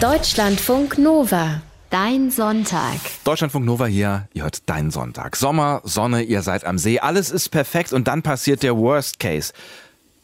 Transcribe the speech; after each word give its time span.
Deutschlandfunk 0.00 0.96
Nova. 0.96 1.60
Dein 1.90 2.30
Sonntag. 2.30 2.96
Deutschlandfunk 3.24 3.66
Nova 3.66 3.84
hier, 3.84 4.28
ihr 4.32 4.44
hört 4.44 4.66
deinen 4.66 4.90
Sonntag. 4.90 5.36
Sommer, 5.36 5.82
Sonne, 5.84 6.22
ihr 6.22 6.40
seid 6.40 6.64
am 6.64 6.78
See, 6.78 6.98
alles 6.98 7.30
ist 7.30 7.50
perfekt 7.50 7.92
und 7.92 8.08
dann 8.08 8.22
passiert 8.22 8.62
der 8.62 8.78
Worst 8.78 9.20
Case. 9.20 9.52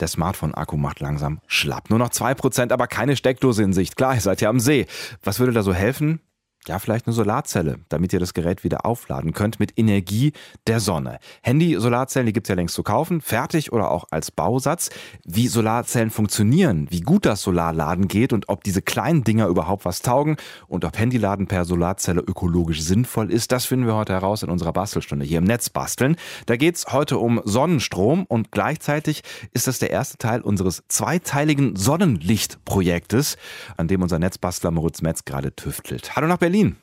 Der 0.00 0.08
Smartphone-Akku 0.08 0.78
macht 0.78 1.00
langsam 1.00 1.40
schlapp. 1.46 1.90
Nur 1.90 1.98
noch 1.98 2.08
2%, 2.08 2.72
aber 2.72 2.86
keine 2.86 3.16
Steckdose 3.16 3.62
in 3.62 3.74
Sicht. 3.74 3.96
Klar, 3.96 4.14
ihr 4.14 4.22
seid 4.22 4.40
ja 4.40 4.48
am 4.48 4.60
See. 4.60 4.86
Was 5.22 5.40
würde 5.40 5.52
da 5.52 5.62
so 5.62 5.74
helfen? 5.74 6.20
Ja, 6.68 6.80
vielleicht 6.80 7.06
eine 7.06 7.14
Solarzelle, 7.14 7.78
damit 7.88 8.12
ihr 8.12 8.18
das 8.18 8.34
Gerät 8.34 8.64
wieder 8.64 8.84
aufladen 8.84 9.32
könnt 9.32 9.60
mit 9.60 9.78
Energie 9.78 10.32
der 10.66 10.80
Sonne. 10.80 11.20
Handy-Solarzellen, 11.42 12.26
die 12.26 12.32
gibt's 12.32 12.48
ja 12.48 12.56
längst 12.56 12.74
zu 12.74 12.82
kaufen, 12.82 13.20
fertig 13.20 13.72
oder 13.72 13.92
auch 13.92 14.06
als 14.10 14.32
Bausatz. 14.32 14.90
Wie 15.24 15.46
Solarzellen 15.46 16.10
funktionieren, 16.10 16.88
wie 16.90 17.02
gut 17.02 17.24
das 17.24 17.42
Solarladen 17.42 18.08
geht 18.08 18.32
und 18.32 18.48
ob 18.48 18.64
diese 18.64 18.82
kleinen 18.82 19.22
Dinger 19.22 19.46
überhaupt 19.46 19.84
was 19.84 20.02
taugen 20.02 20.38
und 20.66 20.84
ob 20.84 20.98
Handyladen 20.98 21.46
per 21.46 21.64
Solarzelle 21.64 22.20
ökologisch 22.20 22.82
sinnvoll 22.82 23.30
ist, 23.30 23.52
das 23.52 23.64
finden 23.64 23.86
wir 23.86 23.94
heute 23.94 24.14
heraus 24.14 24.42
in 24.42 24.50
unserer 24.50 24.72
Bastelstunde 24.72 25.24
hier 25.24 25.38
im 25.38 25.44
Netz 25.44 25.70
basteln. 25.70 26.16
Da 26.46 26.56
geht's 26.56 26.86
heute 26.92 27.18
um 27.18 27.40
Sonnenstrom 27.44 28.24
und 28.26 28.50
gleichzeitig 28.50 29.22
ist 29.52 29.68
das 29.68 29.78
der 29.78 29.90
erste 29.90 30.18
Teil 30.18 30.40
unseres 30.40 30.82
zweiteiligen 30.88 31.76
Sonnenlichtprojektes, 31.76 33.36
an 33.76 33.86
dem 33.86 34.02
unser 34.02 34.18
Netzbastler 34.18 34.72
Moritz 34.72 35.00
Metz 35.00 35.24
gerade 35.24 35.54
tüftelt. 35.54 36.16
Hallo 36.16 36.26
nach 36.26 36.38
Berlin. 36.38 36.55
Berlin. 36.56 36.76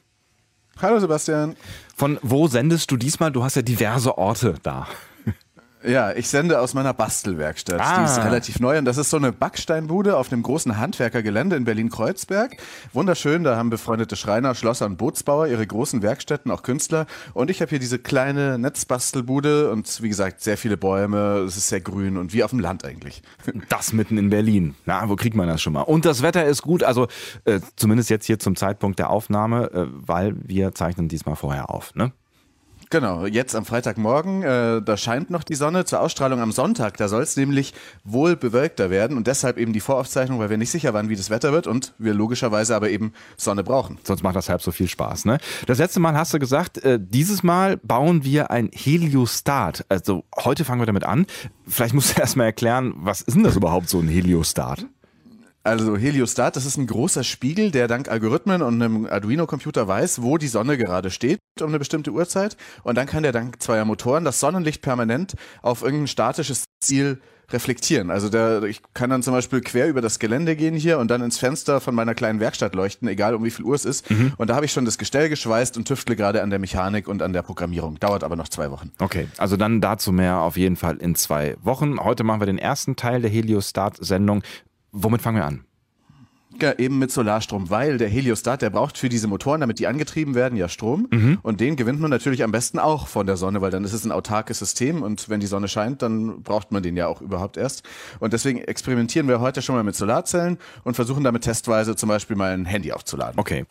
Hallo 0.82 1.00
Sebastian. 1.00 1.56
Von 1.96 2.20
wo 2.22 2.48
sendest 2.48 2.92
du 2.92 2.98
diesmal? 2.98 3.32
Du 3.32 3.44
hast 3.44 3.56
ja 3.56 3.62
diverse 3.62 4.18
Orte 4.18 4.56
da. 4.62 4.88
Ja, 5.86 6.14
ich 6.14 6.30
sende 6.30 6.60
aus 6.60 6.74
meiner 6.74 6.94
Bastelwerkstatt. 6.94 7.82
Ah. 7.82 8.00
Die 8.00 8.06
ist 8.06 8.18
relativ 8.24 8.60
neu 8.60 8.78
und 8.78 8.86
das 8.86 8.98
ist 8.98 9.10
so 9.10 9.18
eine 9.18 9.32
Backsteinbude 9.32 10.18
auf 10.18 10.32
einem 10.32 10.42
großen 10.42 10.78
Handwerkergelände 10.78 11.56
in 11.56 11.66
Berlin-Kreuzberg. 11.66 12.58
Wunderschön, 12.94 13.44
da 13.44 13.58
haben 13.58 13.70
befreundete 13.70 14.16
Schreiner, 14.16 14.56
Schlosser 14.56 14.86
und 14.86 14.98
Bootsbauer 14.98 15.48
ihre 15.48 15.68
großen 15.68 16.02
Werkstätten, 16.02 16.52
auch 16.52 16.64
Künstler. 16.64 17.06
Und 17.34 17.50
ich 17.50 17.62
habe 17.62 17.70
hier 17.70 17.80
diese 17.80 18.00
kleine 18.00 18.58
Netzbastelbude 18.58 19.72
und 19.72 20.02
wie 20.02 20.10
gesagt, 20.10 20.42
sehr 20.42 20.58
viele 20.58 20.78
Bäume, 20.78 21.44
es 21.46 21.58
ist 21.58 21.68
sehr 21.68 21.82
grün 21.82 22.18
und 22.18 22.34
wie 22.34 22.44
auf 22.44 22.52
dem 22.52 22.60
Land 22.60 22.86
eigentlich. 22.86 23.22
Das 23.70 23.94
mitten 23.94 24.18
in 24.18 24.30
Berlin. 24.30 24.76
Na, 24.86 25.10
wo 25.10 25.16
kriegt 25.16 25.36
man 25.36 25.48
das 25.48 25.62
schon 25.62 25.74
mal? 25.74 25.82
Und 25.82 26.06
das 26.06 26.22
Wetter 26.22 26.46
ist 26.46 26.62
gut, 26.62 26.84
also 26.84 27.08
äh, 27.46 27.60
zumindest 27.76 28.10
jetzt 28.10 28.26
hier 28.26 28.38
zum 28.38 28.56
Zeitpunkt 28.56 29.00
der 29.00 29.10
Aufnahme, 29.10 29.72
äh, 29.72 29.88
weil 29.90 30.36
wir 30.36 30.74
zeichnen 30.74 31.08
diesmal 31.08 31.36
vorher 31.36 31.70
auf, 31.70 31.96
ne? 31.96 32.12
Genau, 32.94 33.26
jetzt 33.26 33.56
am 33.56 33.66
Freitagmorgen, 33.66 34.44
äh, 34.44 34.80
da 34.84 34.98
scheint 34.98 35.32
noch 35.32 35.44
die 35.44 35.56
Sonne 35.56 35.84
zur 35.84 36.00
Ausstrahlung 36.00 36.42
am 36.42 36.52
Sonntag. 36.52 36.96
Da 36.98 37.08
soll 37.08 37.24
es 37.24 37.36
nämlich 37.36 37.74
wohl 38.04 38.36
bewölkter 38.36 38.92
werden 38.92 39.18
und 39.18 39.26
deshalb 39.26 39.58
eben 39.58 39.74
die 39.74 39.80
Voraufzeichnung, 39.80 40.38
weil 40.38 40.52
wir 40.52 40.58
nicht 40.58 40.70
sicher 40.70 40.94
waren, 40.94 41.10
wie 41.10 41.16
das 41.16 41.32
Wetter 41.32 41.52
wird 41.52 41.66
und 41.66 41.96
wir 41.98 42.14
logischerweise 42.14 42.76
aber 42.76 42.92
eben 42.92 43.14
Sonne 43.36 43.64
brauchen. 43.64 43.98
Sonst 44.04 44.22
macht 44.22 44.36
das 44.36 44.48
halb 44.48 44.62
so 44.62 44.72
viel 44.72 44.88
Spaß, 44.88 45.26
ne? 45.26 45.40
Das 45.66 45.80
letzte 45.80 46.02
Mal 46.02 46.14
hast 46.16 46.36
du 46.36 46.38
gesagt, 46.38 46.84
äh, 46.84 47.00
dieses 47.02 47.42
Mal 47.42 47.78
bauen 47.78 48.24
wir 48.24 48.52
ein 48.52 48.70
Heliostat. 48.72 49.86
Also 49.90 50.24
heute 50.44 50.64
fangen 50.64 50.80
wir 50.80 50.86
damit 50.86 51.04
an. 51.04 51.26
Vielleicht 51.68 51.96
musst 51.96 52.16
du 52.16 52.22
erst 52.22 52.38
mal 52.38 52.46
erklären, 52.46 52.94
was 52.98 53.22
ist 53.22 53.34
denn 53.34 53.44
das 53.44 53.56
überhaupt 53.56 53.90
so 53.90 54.02
ein 54.02 54.08
Heliostat? 54.08 54.86
Also 55.64 55.96
Heliostat, 55.96 56.56
das 56.56 56.66
ist 56.66 56.78
ein 56.78 56.88
großer 56.88 57.24
Spiegel, 57.24 57.72
der 57.72 57.88
dank 57.88 58.10
Algorithmen 58.10 58.62
und 58.62 58.82
einem 58.82 59.06
Arduino-Computer 59.06 59.88
weiß, 59.88 60.22
wo 60.22 60.38
die 60.38 60.48
Sonne 60.48 60.78
gerade 60.78 61.10
steht 61.10 61.40
um 61.62 61.70
eine 61.70 61.80
bestimmte 61.80 62.12
Uhrzeit. 62.12 62.58
Und 62.84 62.98
dann 62.98 63.06
kann 63.06 63.24
der 63.24 63.32
dank 63.32 63.62
zweier 63.62 63.86
Motoren 63.86 64.26
das 64.26 64.40
Sonnenlicht 64.40 64.82
permanent 64.82 65.36
auf 65.62 65.84
irgendein 65.84 66.08
statisches 66.08 66.66
Ziel 66.82 67.22
reflektieren. 67.52 68.10
Also 68.10 68.30
der, 68.30 68.64
ich 68.64 68.82
kann 68.94 69.10
dann 69.10 69.22
zum 69.22 69.34
Beispiel 69.34 69.62
quer 69.62 69.88
über 69.88 70.02
das 70.02 70.18
Gelände 70.18 70.56
gehen 70.56 70.76
hier 70.76 70.98
und 70.98 71.12
dann 71.12 71.22
ins 71.22 71.38
Fenster 71.38 71.82
von 71.82 71.94
meiner 71.94 72.16
kleinen 72.16 72.40
Werkstatt 72.40 72.74
leuchten, 72.74 73.08
egal 73.08 73.36
um 73.36 73.44
wie 73.44 73.52
viel 73.52 73.66
Uhr 73.66 73.76
es 73.76 73.86
ist. 73.86 74.10
Mhm. 74.10 74.34
Und 74.38 74.50
da 74.50 74.56
habe 74.56 74.66
ich 74.66 74.72
schon 74.72 74.86
das 74.86 74.98
Gestell 74.98 75.30
geschweißt 75.30 75.78
und 75.78 75.88
tüftle 75.88 76.16
gerade 76.16 76.42
an 76.42 76.50
der 76.50 76.58
Mechanik 76.58 77.08
und 77.08 77.22
an 77.22 77.34
der 77.34 77.44
Programmierung. 77.44 78.00
Dauert 78.00 78.24
aber 78.24 78.36
noch 78.36 78.48
zwei 78.48 78.72
Wochen. 78.72 78.92
Okay, 78.98 79.28
also 79.38 79.58
dann 79.58 79.82
dazu 79.82 80.12
mehr 80.12 80.40
auf 80.40 80.58
jeden 80.58 80.78
Fall 80.78 80.98
in 80.98 81.14
zwei 81.16 81.56
Wochen. 81.62 82.00
Heute 82.00 82.24
machen 82.24 82.42
wir 82.42 82.48
den 82.48 82.58
ersten 82.58 82.96
Teil 82.96 83.22
der 83.22 83.30
Heliostart-Sendung. 83.30 84.42
Womit 84.94 85.22
fangen 85.22 85.38
wir 85.38 85.46
an? 85.46 85.66
Ja, 86.62 86.78
eben 86.78 87.00
mit 87.00 87.12
Solarstrom, 87.12 87.70
weil 87.70 87.98
der 87.98 88.10
Heliostat, 88.10 88.62
der 88.62 88.70
braucht 88.70 88.98
für 88.98 89.10
diese 89.10 89.28
Motoren, 89.28 89.62
damit 89.62 89.80
die 89.80 89.88
angetrieben 89.88 90.36
werden, 90.36 90.56
ja 90.56 90.70
Strom. 90.70 91.08
Mhm. 91.12 91.40
Und 91.42 91.60
den 91.60 91.76
gewinnt 91.76 92.00
man 92.00 92.12
natürlich 92.12 92.44
am 92.44 92.52
besten 92.52 92.80
auch 92.80 93.08
von 93.08 93.26
der 93.26 93.38
Sonne, 93.38 93.62
weil 93.62 93.72
dann 93.72 93.84
ist 93.84 93.94
es 93.94 94.06
ein 94.06 94.12
autarkes 94.12 94.60
System 94.60 95.02
und 95.02 95.30
wenn 95.30 95.40
die 95.40 95.48
Sonne 95.48 95.68
scheint, 95.68 96.02
dann 96.02 96.44
braucht 96.44 96.72
man 96.72 96.84
den 96.84 96.96
ja 96.96 97.08
auch 97.08 97.22
überhaupt 97.22 97.58
erst. 97.58 97.84
Und 98.20 98.34
deswegen 98.34 98.60
experimentieren 98.60 99.28
wir 99.28 99.40
heute 99.40 99.62
schon 99.62 99.76
mal 99.76 99.84
mit 99.84 99.96
Solarzellen 99.96 100.60
und 100.84 100.96
versuchen 100.96 101.24
damit 101.24 101.44
testweise 101.44 101.96
zum 101.96 102.10
Beispiel 102.10 102.36
mal 102.36 102.54
ein 102.54 102.66
Handy 102.66 102.92
aufzuladen. 102.92 103.40
Okay, 103.40 103.66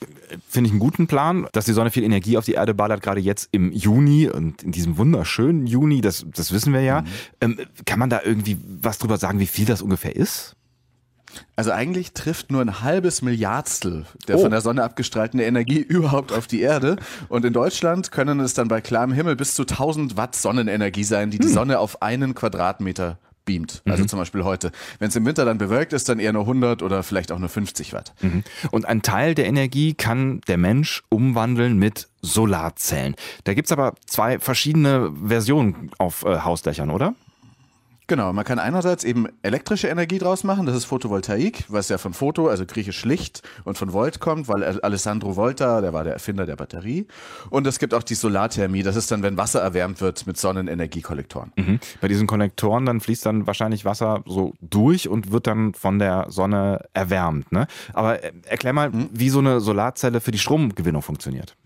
finde 0.49 0.67
ich 0.67 0.73
einen 0.73 0.81
guten 0.81 1.07
Plan, 1.07 1.47
dass 1.53 1.67
die 1.67 1.73
Sonne 1.73 1.91
viel 1.91 2.03
Energie 2.03 2.37
auf 2.37 2.45
die 2.45 2.55
Erde 2.55 2.75
ballert, 2.75 3.01
gerade 3.01 3.21
jetzt 3.21 3.49
im 3.53 3.71
Juni 3.71 4.29
und 4.29 4.65
in 4.65 4.73
diesem 4.73 4.99
wunderschönen 4.99 5.67
Juni, 5.69 6.01
das, 6.01 6.27
das 6.35 6.53
wissen 6.53 6.73
wir 6.73 6.83
ja. 6.83 7.03
Mhm. 7.03 7.07
Ähm, 7.41 7.59
kann 7.87 8.01
man 8.01 8.11
da 8.11 8.21
irgendwie 8.25 8.59
was 8.81 8.99
drüber 8.99 9.19
sagen, 9.19 9.39
wie 9.39 9.47
viel 9.47 9.67
das 9.67 9.83
ungefähr 9.83 10.17
ist? 10.17 10.57
Also 11.57 11.71
eigentlich 11.71 12.13
trifft 12.13 12.51
nur 12.51 12.61
ein 12.61 12.81
halbes 12.81 13.23
Milliardstel 13.23 14.05
der 14.29 14.39
oh. 14.39 14.43
von 14.43 14.51
der 14.51 14.61
Sonne 14.61 14.83
abgestrahlten 14.83 15.41
Energie 15.41 15.79
überhaupt 15.89 16.33
auf 16.33 16.47
die 16.47 16.61
Erde. 16.61 16.97
Und 17.29 17.45
in 17.45 17.53
Deutschland 17.53 18.11
können 18.11 18.41
es 18.41 18.55
dann 18.55 18.69
bei 18.69 18.81
klarem 18.81 19.13
Himmel 19.13 19.37
bis 19.37 19.55
zu 19.55 19.63
1000 19.63 20.17
Watt 20.17 20.35
Sonnenenergie 20.35 21.05
sein, 21.05 21.31
die 21.31 21.39
die 21.39 21.49
hm. 21.49 21.55
Sonne 21.55 21.79
auf 21.79 22.03
einen 22.03 22.35
Quadratmeter 22.35 23.19
beamt. 23.45 23.83
Also 23.85 24.05
mhm. 24.05 24.09
zum 24.09 24.19
Beispiel 24.19 24.45
heute. 24.45 24.71
Wenn 24.99 25.09
es 25.09 25.17
im 25.17 25.27
Winter 25.27 25.45
dann 25.45 25.59
bewölkt 25.59 25.93
ist, 25.93 26.09
dann 26.09 26.19
eher 26.19 26.33
nur 26.33 26.43
100 26.43 26.83
oder 26.83 27.03
vielleicht 27.03 27.33
auch 27.33 27.39
nur 27.39 27.49
50 27.49 27.93
Watt. 27.93 28.15
Mhm. 28.21 28.45
Und 28.71 28.87
ein 28.87 29.03
Teil 29.03 29.35
der 29.35 29.47
Energie 29.47 29.95
kann 29.95 30.41
der 30.49 30.59
Mensch 30.59 31.03
umwandeln 31.09 31.79
mit 31.79 32.09
Solarzellen. 32.21 33.17
Da 33.45 33.55
gibt 33.55 33.67
es 33.67 33.73
aber 33.73 33.95
zwei 34.07 34.39
verschiedene 34.39 35.13
Versionen 35.27 35.91
auf 35.99 36.25
äh, 36.25 36.41
Hausdächern, 36.41 36.91
oder? 36.91 37.15
Genau, 38.09 38.33
man 38.33 38.45
kann 38.45 38.59
einerseits 38.59 39.05
eben 39.05 39.29
elektrische 39.43 39.89
Energie 39.89 40.19
draus 40.19 40.43
machen, 40.43 40.67
das 40.67 40.75
ist 40.75 40.85
Photovoltaik, 40.85 41.65
was 41.69 41.89
ja 41.89 41.99
von 41.99 42.13
Foto, 42.13 42.49
also 42.49 42.67
griechisch 42.67 43.05
Licht 43.05 43.43
und 43.65 43.79
von 43.79 43.93
Volt 43.93 44.19
kommt, 44.19 44.49
weil 44.49 44.65
Alessandro 44.81 45.37
Volta, 45.37 45.81
der 45.81 45.93
war 45.93 46.03
der 46.03 46.15
Erfinder 46.15 46.45
der 46.45 46.57
Batterie. 46.57 47.07
Und 47.49 47.67
es 47.67 47.79
gibt 47.79 47.95
auch 47.95 48.03
die 48.03 48.15
Solarthermie, 48.15 48.83
das 48.83 48.97
ist 48.97 49.11
dann, 49.11 49.23
wenn 49.23 49.37
Wasser 49.37 49.61
erwärmt 49.61 50.01
wird 50.01 50.27
mit 50.27 50.37
Sonnenenergiekollektoren. 50.37 51.53
Mhm. 51.57 51.79
Bei 52.01 52.09
diesen 52.09 52.27
Kollektoren 52.27 52.87
dann 52.87 53.01
fließt 53.01 53.25
dann 53.25 53.47
wahrscheinlich 53.47 53.85
Wasser 53.85 54.23
so 54.27 54.53
durch 54.61 55.09
und 55.09 55.31
wird 55.31 55.47
dann 55.47 55.73
von 55.75 55.99
der 55.99 56.27
Sonne 56.29 56.85
erwärmt. 56.95 57.53
Ne? 57.53 57.67
Aber 57.93 58.23
äh, 58.23 58.33
erklär 58.47 58.73
mal, 58.73 58.91
mhm. 58.91 59.11
wie 59.13 59.31
so 59.31 59.39
eine 59.39 59.61
Solarzelle 59.61 60.21
für 60.21 60.33
die 60.33 60.39
Stromgewinnung 60.39 61.03
funktioniert. 61.03 61.57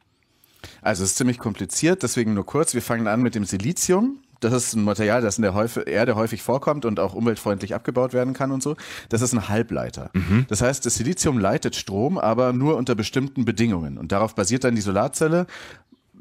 Also 0.83 1.03
es 1.03 1.11
ist 1.11 1.17
ziemlich 1.17 1.39
kompliziert, 1.39 2.03
deswegen 2.03 2.35
nur 2.35 2.47
kurz. 2.47 2.75
Wir 2.75 2.83
fangen 2.83 3.07
an 3.07 3.23
mit 3.23 3.35
dem 3.35 3.45
Silizium. 3.45 4.19
Das 4.41 4.53
ist 4.53 4.75
ein 4.75 4.85
Material, 4.85 5.23
das 5.23 5.39
in 5.39 5.43
der 5.43 5.55
Häuf 5.55 5.79
Erde 5.87 6.17
häufig 6.17 6.43
vorkommt 6.43 6.85
und 6.85 7.01
auch 7.01 7.15
umweltfreundlich 7.15 7.75
abgebaut 7.75 8.13
werden 8.13 8.35
kann 8.35 8.53
und 8.53 8.63
so. 8.63 8.77
Das 9.09 9.23
ist 9.23 9.33
ein 9.33 9.49
Halbleiter. 9.49 10.11
Mhm. 10.13 10.47
Das 10.49 10.63
heißt, 10.63 10.85
das 10.85 10.95
Silizium 10.97 11.39
leitet 11.39 11.77
Strom, 11.77 12.19
aber 12.19 12.53
nur 12.53 12.77
unter 12.77 12.95
bestimmten 12.95 13.45
Bedingungen. 13.45 13.99
Und 13.99 14.13
darauf 14.13 14.35
basiert 14.35 14.65
dann 14.65 14.75
die 14.75 14.81
Solarzelle 14.81 15.47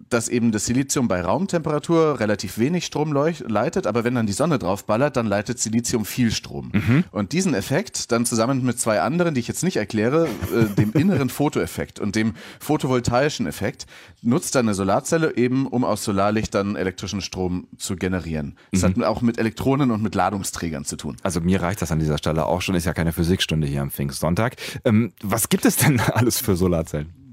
dass 0.09 0.29
eben 0.29 0.51
das 0.51 0.65
Silizium 0.65 1.07
bei 1.07 1.21
Raumtemperatur 1.21 2.19
relativ 2.19 2.57
wenig 2.57 2.85
Strom 2.85 3.13
leitet, 3.13 3.87
aber 3.87 4.03
wenn 4.03 4.15
dann 4.15 4.27
die 4.27 4.33
Sonne 4.33 4.59
drauf 4.59 4.85
ballert, 4.85 5.17
dann 5.17 5.25
leitet 5.25 5.59
Silizium 5.59 6.05
viel 6.05 6.31
Strom. 6.31 6.71
Mhm. 6.73 7.03
Und 7.11 7.31
diesen 7.31 7.53
Effekt 7.53 8.11
dann 8.11 8.25
zusammen 8.25 8.63
mit 8.63 8.79
zwei 8.79 9.01
anderen, 9.01 9.33
die 9.33 9.39
ich 9.39 9.47
jetzt 9.47 9.63
nicht 9.63 9.77
erkläre, 9.77 10.27
äh, 10.53 10.65
dem 10.75 10.91
inneren 10.93 11.29
Fotoeffekt 11.29 11.99
und 11.99 12.15
dem 12.15 12.33
photovoltaischen 12.59 13.47
Effekt, 13.47 13.87
nutzt 14.21 14.55
dann 14.55 14.65
eine 14.65 14.73
Solarzelle 14.73 15.35
eben, 15.37 15.67
um 15.67 15.83
aus 15.83 16.03
Solarlicht 16.03 16.53
dann 16.53 16.75
elektrischen 16.75 17.21
Strom 17.21 17.67
zu 17.77 17.95
generieren. 17.95 18.57
Das 18.71 18.83
mhm. 18.83 18.87
hat 18.87 19.03
auch 19.03 19.21
mit 19.21 19.37
Elektronen 19.37 19.91
und 19.91 20.03
mit 20.03 20.15
Ladungsträgern 20.15 20.85
zu 20.85 20.97
tun. 20.97 21.17
Also 21.23 21.41
mir 21.41 21.61
reicht 21.61 21.81
das 21.81 21.91
an 21.91 21.99
dieser 21.99 22.17
Stelle 22.17 22.45
auch 22.45 22.61
schon, 22.61 22.75
ist 22.75 22.85
ja 22.85 22.93
keine 22.93 23.13
Physikstunde 23.13 23.67
hier 23.67 23.81
am 23.81 23.91
Pfingstsonntag. 23.91 24.55
Ähm, 24.83 25.13
was 25.23 25.49
gibt 25.49 25.65
es 25.65 25.77
denn 25.77 25.99
alles 26.13 26.39
für 26.39 26.55
Solarzellen? 26.55 27.24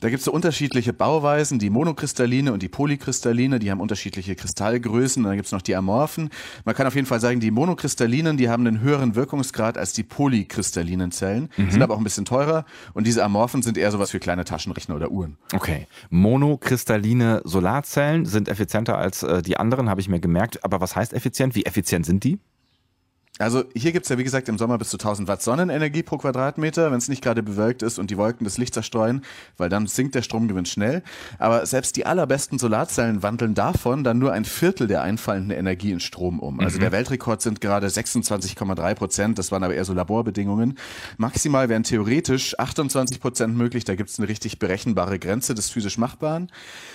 Da 0.00 0.10
gibt 0.10 0.18
es 0.18 0.26
so 0.26 0.32
unterschiedliche 0.32 0.92
Bauweisen, 0.92 1.58
die 1.58 1.70
monokristalline 1.70 2.52
und 2.52 2.62
die 2.62 2.68
polykristalline, 2.68 3.58
die 3.58 3.70
haben 3.70 3.80
unterschiedliche 3.80 4.34
Kristallgrößen. 4.34 5.24
Und 5.24 5.28
dann 5.30 5.36
gibt 5.36 5.46
es 5.46 5.52
noch 5.52 5.62
die 5.62 5.74
amorphen. 5.74 6.28
Man 6.66 6.74
kann 6.74 6.86
auf 6.86 6.94
jeden 6.94 7.06
Fall 7.06 7.20
sagen, 7.20 7.40
die 7.40 7.50
monokristallinen, 7.50 8.36
die 8.36 8.50
haben 8.50 8.66
einen 8.66 8.80
höheren 8.80 9.14
Wirkungsgrad 9.14 9.78
als 9.78 9.94
die 9.94 10.02
polykristallinen 10.02 11.12
Zellen, 11.12 11.48
mhm. 11.56 11.70
sind 11.70 11.82
aber 11.82 11.94
auch 11.94 11.98
ein 11.98 12.04
bisschen 12.04 12.26
teurer. 12.26 12.66
Und 12.92 13.06
diese 13.06 13.24
amorphen 13.24 13.62
sind 13.62 13.78
eher 13.78 13.90
sowas 13.90 14.10
für 14.10 14.18
kleine 14.18 14.44
Taschenrechner 14.44 14.96
oder 14.96 15.10
Uhren. 15.10 15.38
Okay. 15.54 15.86
Monokristalline 16.10 17.40
Solarzellen 17.44 18.26
sind 18.26 18.48
effizienter 18.48 18.98
als 18.98 19.22
äh, 19.22 19.40
die 19.40 19.56
anderen, 19.56 19.88
habe 19.88 20.02
ich 20.02 20.08
mir 20.08 20.20
gemerkt. 20.20 20.62
Aber 20.62 20.80
was 20.80 20.94
heißt 20.94 21.14
effizient? 21.14 21.54
Wie 21.54 21.64
effizient 21.64 22.04
sind 22.04 22.22
die? 22.22 22.38
Also 23.38 23.64
hier 23.74 23.92
gibt's 23.92 24.08
ja 24.08 24.16
wie 24.16 24.24
gesagt 24.24 24.48
im 24.48 24.56
Sommer 24.56 24.78
bis 24.78 24.88
zu 24.88 24.96
1000 24.96 25.28
Watt 25.28 25.42
Sonnenenergie 25.42 26.02
pro 26.02 26.16
Quadratmeter, 26.16 26.90
wenn 26.90 26.98
es 26.98 27.08
nicht 27.08 27.22
gerade 27.22 27.42
bewölkt 27.42 27.82
ist 27.82 27.98
und 27.98 28.10
die 28.10 28.16
Wolken 28.16 28.44
das 28.44 28.56
Licht 28.56 28.72
zerstreuen, 28.72 29.22
weil 29.58 29.68
dann 29.68 29.86
sinkt 29.86 30.14
der 30.14 30.22
Stromgewinn 30.22 30.64
schnell. 30.64 31.02
Aber 31.38 31.66
selbst 31.66 31.96
die 31.96 32.06
allerbesten 32.06 32.58
Solarzellen 32.58 33.22
wandeln 33.22 33.54
davon 33.54 34.04
dann 34.04 34.18
nur 34.18 34.32
ein 34.32 34.46
Viertel 34.46 34.86
der 34.86 35.02
einfallenden 35.02 35.50
Energie 35.56 35.92
in 35.92 36.00
Strom 36.00 36.40
um. 36.40 36.60
Also 36.60 36.78
der 36.78 36.92
Weltrekord 36.92 37.42
sind 37.42 37.60
gerade 37.60 37.86
26,3 37.86 38.94
Prozent, 38.94 39.38
das 39.38 39.52
waren 39.52 39.62
aber 39.62 39.74
eher 39.74 39.84
so 39.84 39.92
Laborbedingungen. 39.92 40.78
Maximal 41.18 41.68
wären 41.68 41.82
theoretisch 41.82 42.58
28 42.58 43.20
Prozent 43.20 43.56
möglich, 43.56 43.84
da 43.84 43.96
gibt's 43.96 44.18
eine 44.18 44.28
richtig 44.28 44.58
berechenbare 44.58 45.18
Grenze 45.18 45.54
des 45.54 45.68
physisch 45.68 45.98
Machbaren. 45.98 46.50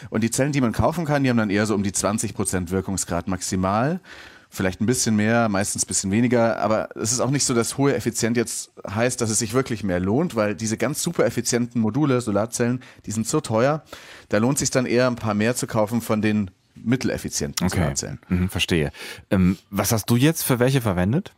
Und 0.09 0.23
die 0.23 0.31
Zellen, 0.31 0.51
die 0.51 0.61
man 0.61 0.71
kaufen 0.71 1.05
kann, 1.05 1.23
die 1.23 1.29
haben 1.29 1.38
dann 1.38 1.51
eher 1.51 1.67
so 1.67 1.75
um 1.75 1.83
die 1.83 1.91
20 1.91 2.33
Prozent 2.33 2.71
Wirkungsgrad 2.71 3.27
maximal 3.27 3.99
vielleicht 4.53 4.81
ein 4.81 4.86
bisschen 4.86 5.15
mehr, 5.15 5.48
meistens 5.50 5.86
ein 5.86 5.88
bisschen 5.88 6.12
weniger, 6.12 6.59
aber 6.59 6.89
es 6.95 7.12
ist 7.13 7.21
auch 7.21 7.31
nicht 7.31 7.45
so, 7.45 7.53
dass 7.53 7.77
hohe 7.77 7.95
Effizienz 7.95 8.38
jetzt 8.38 8.71
heißt, 8.88 9.19
dass 9.21 9.30
es 9.30 9.39
sich 9.39 9.53
wirklich 9.53 9.83
mehr 9.83 10.00
lohnt, 10.00 10.36
weil 10.36 10.56
diese 10.56 10.77
ganz 10.77 11.01
super 11.01 11.25
effizienten 11.25 11.80
Module, 11.81 12.19
Solarzellen, 12.21 12.81
die 13.06 13.12
sind 13.12 13.25
so 13.27 13.39
teuer, 13.42 13.83
da 14.30 14.38
lohnt 14.39 14.59
sich 14.59 14.69
dann 14.69 14.86
eher 14.86 15.07
ein 15.07 15.15
paar 15.15 15.33
mehr 15.33 15.56
zu 15.56 15.68
kaufen 15.68 16.01
von 16.01 16.21
den 16.21 16.51
mitteleffizienten 16.75 17.65
Okay, 17.65 17.77
Solarzellen. 17.80 18.19
mhm, 18.30 18.50
verstehe. 18.50 18.92
Ähm, 19.30 19.57
was 19.69 19.92
hast 19.92 20.09
du 20.09 20.15
jetzt 20.18 20.44
für 20.44 20.59
welche 20.59 20.81
verwendet? 20.81 21.33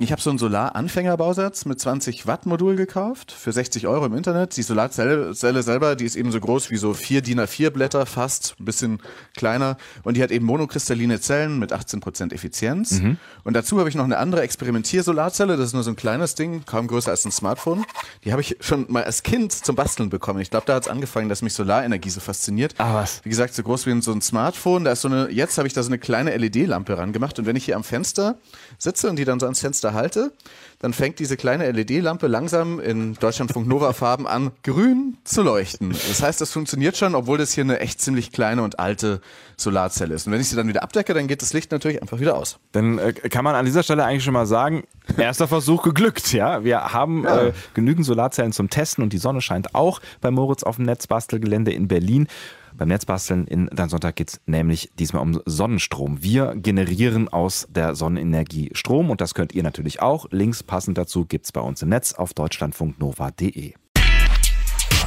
Ich 0.00 0.12
habe 0.12 0.22
so 0.22 0.30
einen 0.30 0.38
Solar-Anfängerbausatz 0.38 1.64
mit 1.64 1.80
20 1.80 2.28
Watt 2.28 2.46
Modul 2.46 2.76
gekauft 2.76 3.32
für 3.32 3.50
60 3.50 3.88
Euro 3.88 4.06
im 4.06 4.14
Internet. 4.14 4.56
Die 4.56 4.62
Solarzelle 4.62 5.34
Zelle 5.34 5.64
selber, 5.64 5.96
die 5.96 6.04
ist 6.04 6.14
eben 6.14 6.30
so 6.30 6.38
groß 6.38 6.70
wie 6.70 6.76
so 6.76 6.94
vier 6.94 7.20
DIN 7.20 7.40
A4 7.40 7.70
Blätter 7.70 8.06
fast, 8.06 8.54
ein 8.60 8.64
bisschen 8.64 9.00
kleiner. 9.36 9.76
Und 10.04 10.16
die 10.16 10.22
hat 10.22 10.30
eben 10.30 10.46
monokristalline 10.46 11.20
Zellen 11.20 11.58
mit 11.58 11.72
18% 11.72 12.32
Effizienz. 12.32 13.00
Und 13.42 13.54
dazu 13.54 13.80
habe 13.80 13.88
ich 13.88 13.96
noch 13.96 14.04
eine 14.04 14.18
andere 14.18 14.42
Experimentiersolarzelle. 14.42 15.56
Das 15.56 15.66
ist 15.66 15.72
nur 15.72 15.82
so 15.82 15.90
ein 15.90 15.96
kleines 15.96 16.36
Ding, 16.36 16.64
kaum 16.64 16.86
größer 16.86 17.10
als 17.10 17.24
ein 17.24 17.32
Smartphone. 17.32 17.84
Die 18.22 18.30
habe 18.30 18.40
ich 18.40 18.56
schon 18.60 18.86
mal 18.88 19.02
als 19.02 19.24
Kind 19.24 19.50
zum 19.50 19.74
Basteln 19.74 20.10
bekommen. 20.10 20.38
Ich 20.38 20.50
glaube, 20.50 20.66
da 20.66 20.76
hat 20.76 20.84
es 20.84 20.88
angefangen, 20.88 21.28
dass 21.28 21.42
mich 21.42 21.54
Solarenergie 21.54 22.10
so 22.10 22.20
fasziniert. 22.20 22.76
Ah, 22.78 22.94
was? 22.94 23.24
Wie 23.24 23.30
gesagt, 23.30 23.52
so 23.52 23.64
groß 23.64 23.86
wie 23.86 24.00
so 24.00 24.12
ein 24.12 24.22
Smartphone. 24.22 24.84
Da 24.84 24.92
ist 24.92 25.00
so 25.00 25.08
eine, 25.08 25.28
jetzt 25.32 25.58
habe 25.58 25.66
ich 25.66 25.74
da 25.74 25.82
so 25.82 25.88
eine 25.88 25.98
kleine 25.98 26.36
LED-Lampe 26.36 26.96
rangemacht. 26.96 27.40
Und 27.40 27.46
wenn 27.46 27.56
ich 27.56 27.64
hier 27.64 27.74
am 27.74 27.82
Fenster 27.82 28.38
sitze 28.78 29.10
und 29.10 29.16
die 29.16 29.24
dann 29.24 29.40
so 29.40 29.46
ans 29.46 29.58
Fenster 29.58 29.87
halte, 29.94 30.32
dann 30.80 30.92
fängt 30.92 31.18
diese 31.18 31.36
kleine 31.36 31.70
LED-Lampe 31.72 32.28
langsam 32.28 32.78
in 32.78 33.14
Deutschlandfunk 33.14 33.66
Nova 33.66 33.92
Farben 33.92 34.28
an, 34.28 34.52
grün 34.62 35.16
zu 35.24 35.42
leuchten. 35.42 35.90
Das 35.90 36.22
heißt, 36.22 36.40
das 36.40 36.52
funktioniert 36.52 36.96
schon, 36.96 37.16
obwohl 37.16 37.36
das 37.36 37.52
hier 37.52 37.64
eine 37.64 37.80
echt 37.80 38.00
ziemlich 38.00 38.30
kleine 38.30 38.62
und 38.62 38.78
alte 38.78 39.20
Solarzelle 39.56 40.14
ist. 40.14 40.26
Und 40.26 40.32
wenn 40.32 40.40
ich 40.40 40.48
sie 40.48 40.54
dann 40.54 40.68
wieder 40.68 40.84
abdecke, 40.84 41.14
dann 41.14 41.26
geht 41.26 41.42
das 41.42 41.52
Licht 41.52 41.72
natürlich 41.72 42.00
einfach 42.00 42.20
wieder 42.20 42.36
aus. 42.36 42.58
Dann 42.72 42.98
äh, 42.98 43.12
kann 43.12 43.44
man 43.44 43.56
an 43.56 43.64
dieser 43.64 43.82
Stelle 43.82 44.04
eigentlich 44.04 44.22
schon 44.22 44.34
mal 44.34 44.46
sagen, 44.46 44.84
erster 45.16 45.48
Versuch 45.48 45.82
geglückt, 45.82 46.32
ja. 46.32 46.62
Wir 46.62 46.92
haben 46.92 47.26
äh, 47.26 47.52
genügend 47.74 48.06
Solarzellen 48.06 48.52
zum 48.52 48.70
Testen 48.70 49.02
und 49.02 49.12
die 49.12 49.18
Sonne 49.18 49.40
scheint 49.40 49.74
auch 49.74 50.00
bei 50.20 50.30
Moritz 50.30 50.62
auf 50.62 50.76
dem 50.76 50.84
Netzbastelgelände 50.84 51.72
in 51.72 51.88
Berlin. 51.88 52.28
Beim 52.78 52.88
Netzbasteln 52.88 53.46
in 53.48 53.68
Dein 53.72 53.88
Sonntag 53.88 54.14
geht 54.14 54.28
es 54.28 54.40
nämlich 54.46 54.90
diesmal 54.98 55.20
um 55.22 55.40
Sonnenstrom. 55.44 56.22
Wir 56.22 56.54
generieren 56.54 57.28
aus 57.28 57.66
der 57.68 57.96
Sonnenenergie 57.96 58.70
Strom 58.72 59.10
und 59.10 59.20
das 59.20 59.34
könnt 59.34 59.52
ihr 59.52 59.64
natürlich 59.64 60.00
auch. 60.00 60.26
Links 60.30 60.62
passend 60.62 60.96
dazu 60.96 61.26
gibt's 61.26 61.50
bei 61.50 61.60
uns 61.60 61.82
im 61.82 61.88
Netz 61.88 62.14
auf 62.14 62.34
deutschlandfunknova.de. 62.34 63.74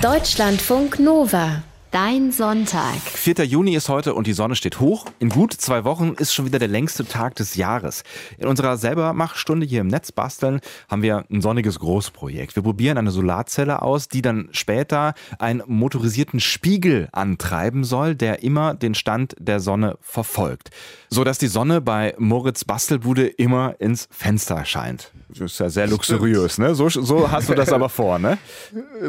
Deutschlandfunk 0.01 0.99
Nova. 0.99 1.63
Dein 1.91 2.31
Sonntag. 2.31 3.01
4. 3.01 3.43
Juni 3.43 3.75
ist 3.75 3.89
heute 3.89 4.13
und 4.13 4.25
die 4.25 4.31
Sonne 4.31 4.55
steht 4.55 4.79
hoch. 4.79 5.07
In 5.19 5.27
gut 5.27 5.51
zwei 5.51 5.83
Wochen 5.83 6.13
ist 6.17 6.33
schon 6.33 6.45
wieder 6.45 6.57
der 6.57 6.69
längste 6.69 7.05
Tag 7.05 7.35
des 7.35 7.55
Jahres. 7.55 8.03
In 8.37 8.47
unserer 8.47 8.77
Selbermachstunde 8.77 9.65
hier 9.65 9.81
im 9.81 9.87
Netz 9.87 10.13
basteln 10.13 10.61
haben 10.89 11.01
wir 11.01 11.25
ein 11.29 11.41
sonniges 11.41 11.79
Großprojekt. 11.79 12.55
Wir 12.55 12.63
probieren 12.63 12.97
eine 12.97 13.11
Solarzelle 13.11 13.81
aus, 13.81 14.07
die 14.07 14.21
dann 14.21 14.47
später 14.53 15.15
einen 15.37 15.63
motorisierten 15.65 16.39
Spiegel 16.39 17.09
antreiben 17.11 17.83
soll, 17.83 18.15
der 18.15 18.41
immer 18.41 18.73
den 18.73 18.95
Stand 18.95 19.35
der 19.37 19.59
Sonne 19.59 19.97
verfolgt. 19.99 20.69
So 21.09 21.25
dass 21.25 21.39
die 21.39 21.47
Sonne 21.47 21.81
bei 21.81 22.15
Moritz 22.17 22.63
Bastelbude 22.63 23.27
immer 23.27 23.75
ins 23.79 24.07
Fenster 24.11 24.63
scheint. 24.63 25.11
Das 25.27 25.39
ist 25.39 25.59
ja 25.59 25.69
sehr 25.69 25.87
luxuriös, 25.87 26.57
ne? 26.57 26.75
So, 26.75 26.89
so 26.89 27.31
hast 27.31 27.49
du 27.49 27.53
das 27.53 27.71
aber 27.71 27.89
vor, 27.89 28.19
ne? 28.19 28.37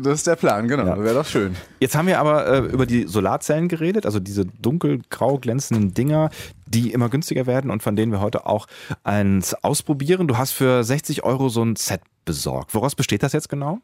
Das 0.03 0.15
ist 0.19 0.27
der 0.27 0.37
Plan, 0.37 0.69
genau. 0.69 0.87
Ja. 0.87 1.03
Wäre 1.03 1.15
doch 1.15 1.27
schön. 1.27 1.57
Jetzt 1.81 1.97
haben 1.97 2.07
wir 2.07 2.21
aber 2.21 2.47
äh, 2.47 2.72
über 2.73 2.87
die 2.87 3.07
Solarzellen 3.07 3.69
geredet, 3.69 4.07
also 4.07 4.21
diese 4.21 4.45
dunkelgrau 4.47 5.39
glänzenden 5.39 5.95
Dinger, 5.95 6.31
die 6.67 6.93
immer 6.93 7.09
günstiger 7.09 7.47
werden 7.47 7.71
und 7.71 7.83
von 7.83 7.97
denen 7.97 8.13
wir 8.13 8.21
heute 8.21 8.47
auch 8.47 8.67
eins 9.05 9.55
ausprobieren. 9.55 10.29
Du 10.29 10.39
hast 10.39 10.53
für 10.53 10.83
60 10.83 11.25
Euro 11.25 11.49
so 11.49 11.63
ein 11.65 11.77
Set 11.77 12.01
besorgt. 12.25 12.75
Woraus 12.75 12.95
besteht 12.95 13.23
das 13.23 13.33
jetzt 13.33 13.49
genau? 13.49 13.81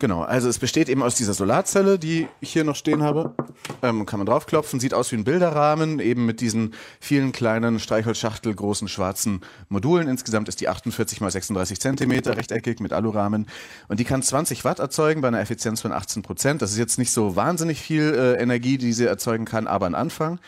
Genau, 0.00 0.22
also 0.22 0.48
es 0.48 0.58
besteht 0.58 0.88
eben 0.88 1.02
aus 1.02 1.14
dieser 1.14 1.34
Solarzelle, 1.34 1.98
die 1.98 2.26
ich 2.40 2.50
hier 2.50 2.64
noch 2.64 2.74
stehen 2.74 3.02
habe. 3.02 3.34
Ähm, 3.82 4.06
kann 4.06 4.18
man 4.18 4.24
draufklopfen, 4.26 4.80
sieht 4.80 4.94
aus 4.94 5.12
wie 5.12 5.16
ein 5.16 5.24
Bilderrahmen, 5.24 6.00
eben 6.00 6.24
mit 6.24 6.40
diesen 6.40 6.72
vielen 7.00 7.32
kleinen 7.32 7.78
Streichholzschachtel 7.78 8.54
großen 8.54 8.88
schwarzen 8.88 9.42
Modulen. 9.68 10.08
Insgesamt 10.08 10.48
ist 10.48 10.62
die 10.62 10.70
48 10.70 11.20
mal 11.20 11.30
36 11.30 11.80
Zentimeter, 11.80 12.34
rechteckig 12.34 12.80
mit 12.80 12.94
Alurahmen. 12.94 13.46
Und 13.88 14.00
die 14.00 14.04
kann 14.04 14.22
20 14.22 14.64
Watt 14.64 14.78
erzeugen 14.78 15.20
bei 15.20 15.28
einer 15.28 15.40
Effizienz 15.40 15.82
von 15.82 15.92
18 15.92 16.22
Prozent. 16.22 16.62
Das 16.62 16.72
ist 16.72 16.78
jetzt 16.78 16.98
nicht 16.98 17.10
so 17.10 17.36
wahnsinnig 17.36 17.82
viel 17.82 18.14
äh, 18.14 18.42
Energie, 18.42 18.78
die 18.78 18.94
sie 18.94 19.04
erzeugen 19.04 19.44
kann, 19.44 19.66
aber 19.66 19.84
ein 19.84 19.94
Anfang. 19.94 20.40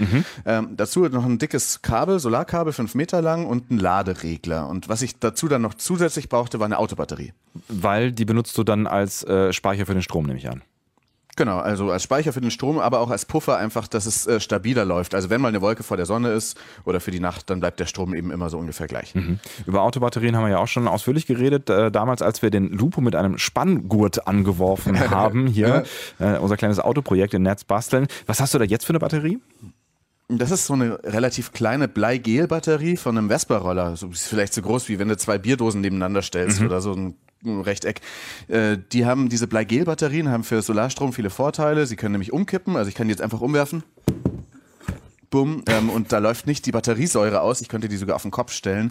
Ähm, 0.47 0.79
dazu 0.79 1.01
noch 1.01 1.27
ein 1.27 1.39
dickes 1.39 1.83
Kabel, 1.83 2.21
Solarkabel, 2.21 2.73
fünf 2.73 2.95
Meter 2.95 3.21
lang 3.21 3.45
und 3.45 3.71
ein 3.71 3.79
Laderegler. 3.79 4.67
Und 4.67 4.89
was 4.89 5.03
ich 5.03 5.19
dazu 5.19 5.47
dann 5.47 5.61
noch 5.61 5.75
zusätzlich 5.75 6.31
brauchte, 6.31 6.59
war 6.59 6.65
eine 6.65 6.79
Autobatterie. 6.79 7.35
Weil 7.69 8.13
die 8.13 8.25
benutzt 8.25 8.57
du 8.57 8.65
dann 8.65 8.87
als 8.87 9.23
äh, 9.25 9.42
Speicher 9.53 9.87
für 9.87 9.95
den 9.95 10.03
Strom, 10.03 10.27
nehme 10.27 10.39
ich 10.39 10.49
an. 10.49 10.63
Genau, 11.35 11.59
also 11.59 11.91
als 11.91 12.03
Speicher 12.03 12.33
für 12.35 12.43
den 12.43 12.51
Strom, 12.51 12.79
aber 12.79 13.01
auch 13.01 13.09
als 13.09 13.25
Puffer 13.25 13.57
einfach, 13.57 13.89
dass 13.89 14.05
es 14.05 14.27
äh, 14.27 14.39
stabiler 14.39 14.85
läuft. 14.85 15.15
Also 15.15 15.31
wenn 15.31 15.41
mal 15.41 15.49
eine 15.49 15.63
Wolke 15.63 15.83
vor 15.83 15.97
der 15.97 16.05
Sonne 16.05 16.31
ist 16.33 16.59
oder 16.85 17.01
für 17.01 17.11
die 17.11 17.21
Nacht, 17.21 17.49
dann 17.49 17.61
bleibt 17.61 17.81
der 17.81 17.87
Strom 17.87 18.15
eben 18.15 18.31
immer 18.31 18.51
so 18.51 18.59
ungefähr 18.59 18.87
gleich. 18.87 19.15
Über 19.67 19.81
Autobatterien 19.81 20.37
haben 20.37 20.45
wir 20.45 20.51
ja 20.51 20.59
auch 20.59 20.69
schon 20.69 20.87
ausführlich 20.87 21.27
geredet. 21.27 21.71
Äh, 21.71 21.91
damals, 21.91 22.21
als 22.21 22.43
wir 22.43 22.51
den 22.51 22.71
Lupo 22.71 23.01
mit 23.01 23.17
einem 23.17 23.39
Spanngurt 23.39 24.27
angeworfen 24.27 24.99
haben, 25.11 25.47
hier 25.47 25.85
äh, 26.19 26.37
unser 26.37 26.59
kleines 26.59 26.79
Autoprojekt 26.79 27.33
im 27.33 27.43
Netz 27.43 27.65
basteln. 27.65 28.09
Was 28.27 28.41
hast 28.41 28.53
du 28.53 28.59
da 28.59 28.65
jetzt 28.65 28.85
für 28.85 28.91
eine 28.91 28.99
Batterie? 28.99 29.39
Das 30.39 30.51
ist 30.51 30.67
so 30.67 30.75
eine 30.75 30.99
relativ 31.05 31.53
kleine 31.53 31.89
Bleigel-Batterie 31.89 32.97
von 32.97 33.19
einem 33.19 33.29
Vespa-Roller. 33.29 33.97
So, 33.97 34.09
ist 34.09 34.27
vielleicht 34.27 34.55
so 34.55 34.63
groß, 34.63 34.89
wie 34.89 34.99
wenn 34.99 35.09
du 35.09 35.17
zwei 35.17 35.39
Bierdosen 35.39 35.81
nebeneinander 35.81 36.23
stellst 36.23 36.61
oder 36.63 36.81
so 36.81 36.93
ein 36.93 37.15
ein 37.45 37.61
Rechteck. 37.61 38.01
Äh, 38.49 38.79
die 38.93 39.05
haben 39.07 39.29
diese 39.29 39.47
Bleigel-Batterien, 39.47 40.29
haben 40.29 40.45
für 40.45 40.63
Solarstrom 40.63 41.13
viele 41.13 41.31
Vorteile. 41.31 41.87
Sie 41.87 41.97
können 41.97 42.13
nämlich 42.13 42.33
umkippen, 42.33 42.77
also 42.77 42.89
ich 42.89 42.95
kann 42.95 43.09
die 43.09 43.13
jetzt 43.13 43.23
einfach 43.23 43.41
umwerfen. 43.41 43.83
Bumm, 45.33 45.65
ähm, 45.67 45.89
und 45.89 46.13
da 46.13 46.19
läuft 46.19 46.47
nicht 46.47 46.67
die 46.67 46.73
Batteriesäure 46.73 47.41
aus. 47.41 47.63
Ich 47.63 47.69
könnte 47.69 47.89
die 47.89 47.97
sogar 47.97 48.17
auf 48.17 48.23
den 48.23 48.31
Kopf 48.31 48.53
stellen. 48.53 48.91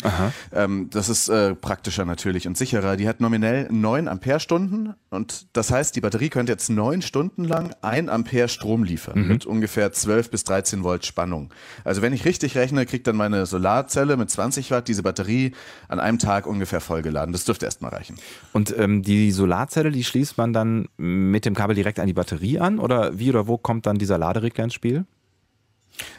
Ähm, 0.51 0.89
das 0.89 1.07
ist 1.07 1.29
äh, 1.29 1.53
praktischer 1.53 2.03
natürlich 2.03 2.47
und 2.47 2.57
sicherer. 2.57 2.97
Die 2.97 3.07
hat 3.07 3.21
nominell 3.21 3.67
9 3.71 4.07
Ampere-Stunden 4.07 4.95
und 5.11 5.45
das 5.53 5.69
heißt, 5.69 5.95
die 5.95 6.01
Batterie 6.01 6.29
könnte 6.29 6.51
jetzt 6.51 6.69
9 6.69 7.03
Stunden 7.03 7.43
lang 7.43 7.75
1 7.83 8.09
Ampere 8.09 8.49
Strom 8.49 8.83
liefern 8.83 9.27
mit 9.27 9.45
ungefähr 9.45 9.91
12 9.91 10.31
bis 10.31 10.43
13 10.43 10.83
Volt 10.83 11.05
Spannung. 11.05 11.53
Also 11.83 12.01
wenn 12.01 12.11
ich 12.11 12.25
richtig 12.25 12.57
rechne, 12.57 12.87
kriegt 12.87 13.05
dann 13.05 13.17
meine 13.17 13.45
Solarzelle 13.45 14.17
mit 14.17 14.31
20 14.31 14.71
Watt 14.71 14.87
diese 14.87 15.03
Batterie 15.03 15.51
an 15.89 15.99
einem 15.99 16.17
Tag 16.17 16.47
ungefähr 16.47 16.81
vollgeladen. 16.81 17.33
Das 17.33 17.45
dürfte 17.45 17.65
erstmal 17.65 17.91
reichen. 17.91 18.17
Und 18.51 18.75
ähm, 18.79 19.03
die 19.03 19.31
Solarzelle, 19.31 19.91
die 19.91 20.03
schließt 20.03 20.39
man 20.39 20.53
dann 20.53 20.87
mit 20.97 21.45
dem 21.45 21.53
Kabel 21.53 21.75
direkt 21.75 21.99
an 21.99 22.07
die 22.07 22.13
Batterie 22.13 22.57
an? 22.57 22.79
Oder 22.79 23.19
wie 23.19 23.29
oder 23.29 23.45
wo 23.45 23.59
kommt 23.59 23.85
dann 23.85 23.99
dieser 23.99 24.17
Laderegler 24.17 24.63
ins 24.63 24.73
Spiel? 24.73 25.05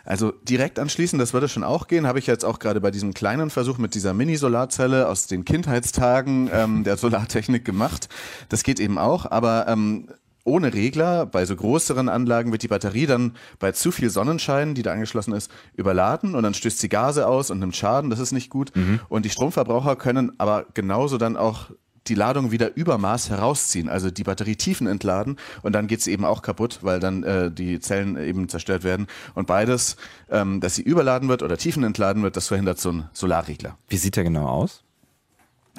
Also 0.04 0.32
direkt 0.48 0.78
anschließen, 0.78 1.18
das 1.18 1.32
würde 1.32 1.48
schon 1.48 1.64
auch 1.64 1.88
gehen. 1.88 2.06
Habe 2.06 2.18
ich 2.18 2.26
jetzt 2.26 2.44
auch 2.44 2.58
gerade 2.58 2.80
bei 2.80 2.90
diesem 2.90 3.14
kleinen 3.14 3.50
Versuch 3.50 3.78
mit 3.78 3.94
dieser 3.94 4.14
Mini-Solarzelle 4.14 5.08
aus 5.08 5.26
den 5.26 5.44
Kindheitstagen 5.44 6.50
ähm, 6.52 6.84
der 6.84 6.96
Solartechnik 6.96 7.64
gemacht. 7.64 8.08
Das 8.48 8.62
geht 8.62 8.80
eben 8.80 8.98
auch, 8.98 9.30
aber 9.30 9.66
ähm, 9.68 10.08
ohne 10.44 10.74
Regler, 10.74 11.26
bei 11.26 11.44
so 11.44 11.54
größeren 11.54 12.08
Anlagen 12.08 12.50
wird 12.50 12.62
die 12.62 12.68
Batterie 12.68 13.06
dann 13.06 13.34
bei 13.58 13.72
zu 13.72 13.92
viel 13.92 14.10
Sonnenschein, 14.10 14.74
die 14.74 14.82
da 14.82 14.92
angeschlossen 14.92 15.34
ist, 15.34 15.50
überladen 15.76 16.34
und 16.34 16.42
dann 16.42 16.54
stößt 16.54 16.80
sie 16.80 16.88
Gase 16.88 17.28
aus 17.28 17.50
und 17.50 17.60
nimmt 17.60 17.76
Schaden, 17.76 18.10
das 18.10 18.18
ist 18.18 18.32
nicht 18.32 18.50
gut. 18.50 18.72
Und 19.08 19.24
die 19.24 19.30
Stromverbraucher 19.30 19.94
können 19.94 20.32
aber 20.38 20.66
genauso 20.74 21.16
dann 21.16 21.36
auch 21.36 21.70
die 22.08 22.14
Ladung 22.14 22.50
wieder 22.50 22.76
übermaß 22.76 23.30
herausziehen, 23.30 23.88
also 23.88 24.10
die 24.10 24.24
Batterie 24.24 24.56
tiefen 24.56 24.86
entladen 24.86 25.36
und 25.62 25.72
dann 25.72 25.86
geht 25.86 26.02
sie 26.02 26.12
eben 26.12 26.24
auch 26.24 26.42
kaputt, 26.42 26.80
weil 26.82 27.00
dann 27.00 27.22
äh, 27.22 27.50
die 27.50 27.80
Zellen 27.80 28.16
eben 28.16 28.48
zerstört 28.48 28.84
werden. 28.84 29.06
Und 29.34 29.46
beides, 29.46 29.96
ähm, 30.30 30.60
dass 30.60 30.74
sie 30.74 30.82
überladen 30.82 31.28
wird 31.28 31.42
oder 31.42 31.56
tiefen 31.56 31.84
entladen 31.84 32.22
wird, 32.22 32.36
das 32.36 32.48
verhindert 32.48 32.80
so 32.80 32.90
ein 32.92 33.08
Solarregler. 33.12 33.78
Wie 33.88 33.96
sieht 33.96 34.16
der 34.16 34.24
genau 34.24 34.46
aus? 34.46 34.82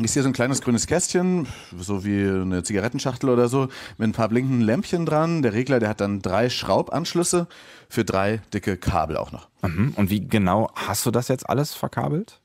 Ist 0.02 0.14
hier 0.14 0.24
so 0.24 0.30
ein 0.30 0.34
kleines 0.34 0.62
grünes 0.62 0.88
Kästchen, 0.88 1.46
so 1.78 2.04
wie 2.04 2.28
eine 2.28 2.64
Zigarettenschachtel 2.64 3.30
oder 3.30 3.48
so, 3.48 3.68
mit 4.00 4.10
ein 4.10 4.12
paar 4.12 4.28
blinkenden 4.28 4.62
Lämpchen 4.62 5.06
dran. 5.06 5.44
Der 5.44 5.54
Regler, 5.54 5.80
der 5.80 5.90
hat 5.90 6.02
dann 6.02 6.20
drei 6.20 6.50
Schraubanschlüsse 6.50 7.48
für 7.90 8.04
drei 8.04 8.42
dicke 8.52 8.78
Kabel 8.78 9.18
auch 9.18 9.32
noch. 9.32 9.50
Mhm. 9.62 9.94
Und 9.96 10.10
wie 10.10 10.28
genau 10.28 10.72
hast 10.74 11.06
du 11.06 11.12
das 11.12 11.28
jetzt 11.28 11.48
alles 11.48 11.76
verkabelt? 11.76 12.42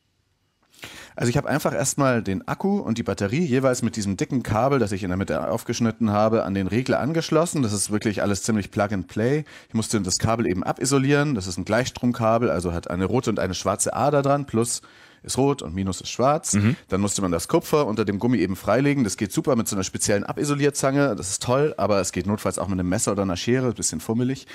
Also 1.19 1.31
ich 1.31 1.37
habe 1.37 1.49
einfach 1.49 1.75
erstmal 1.75 2.23
den 2.23 2.47
Akku 2.47 2.79
und 2.79 2.97
die 2.97 3.03
Batterie 3.03 3.45
jeweils 3.45 3.83
mit 3.83 3.97
diesem 3.97 4.17
dicken 4.17 4.45
Kabel, 4.45 4.79
das 4.79 4.93
ich 4.93 5.03
in 5.03 5.09
der 5.09 5.17
Mitte 5.17 5.51
aufgeschnitten 5.51 6.13
habe, 6.13 6.45
an 6.45 6.55
den 6.55 6.69
Regler 6.69 7.01
angeschlossen. 7.01 7.61
Das 7.65 7.73
ist 7.73 7.91
wirklich 7.91 8.23
alles 8.23 8.45
ziemlich 8.45 8.71
Plug 8.71 8.93
and 8.93 9.09
Play. 9.09 9.43
Ich 9.67 9.75
musste 9.75 10.01
das 10.01 10.19
Kabel 10.19 10.47
eben 10.47 10.63
abisolieren. 10.63 11.35
Das 11.35 11.49
ist 11.49 11.59
ein 11.59 11.65
Gleichstromkabel, 11.65 12.51
also 12.51 12.73
hat 12.73 12.89
eine 12.89 13.05
rote 13.05 13.31
und 13.31 13.41
eine 13.41 13.55
schwarze 13.55 13.95
Ader 13.95 14.23
dran 14.23 14.47
plus 14.47 14.81
ist 15.23 15.39
rot 15.39 15.63
und 15.63 15.75
Minus 15.75 16.01
ist 16.01 16.11
schwarz. 16.11 16.55
Mhm. 16.55 16.77
Dann 16.89 17.01
musste 17.01 17.23
man 17.23 17.33
das 17.33 17.49
Kupfer 17.49 17.87
unter 17.87 18.05
dem 18.05 18.19
Gummi 18.19 18.39
eben 18.39 18.57
freilegen. 18.57 19.05
Das 19.05 19.17
geht 19.17 19.33
super 19.33 19.57
mit 19.57 19.69
so 19.69 19.77
einer 19.77 19.85
speziellen 19.85 20.25
Abisolierzange. 20.25 21.15
Das 21.17 21.31
ist 21.31 21.43
toll, 21.43 21.75
aber 21.77 22.01
es 22.01 22.13
geht 22.13 22.27
notfalls 22.27 22.59
auch 22.59 22.69
mit 22.69 22.79
einem 22.79 22.89
Messer 22.89 23.13
oder 23.13 23.23
einer 23.23 23.37
Schere, 23.37 23.69
ein 23.69 23.75
bisschen 23.75 24.01
fummelig. 24.01 24.47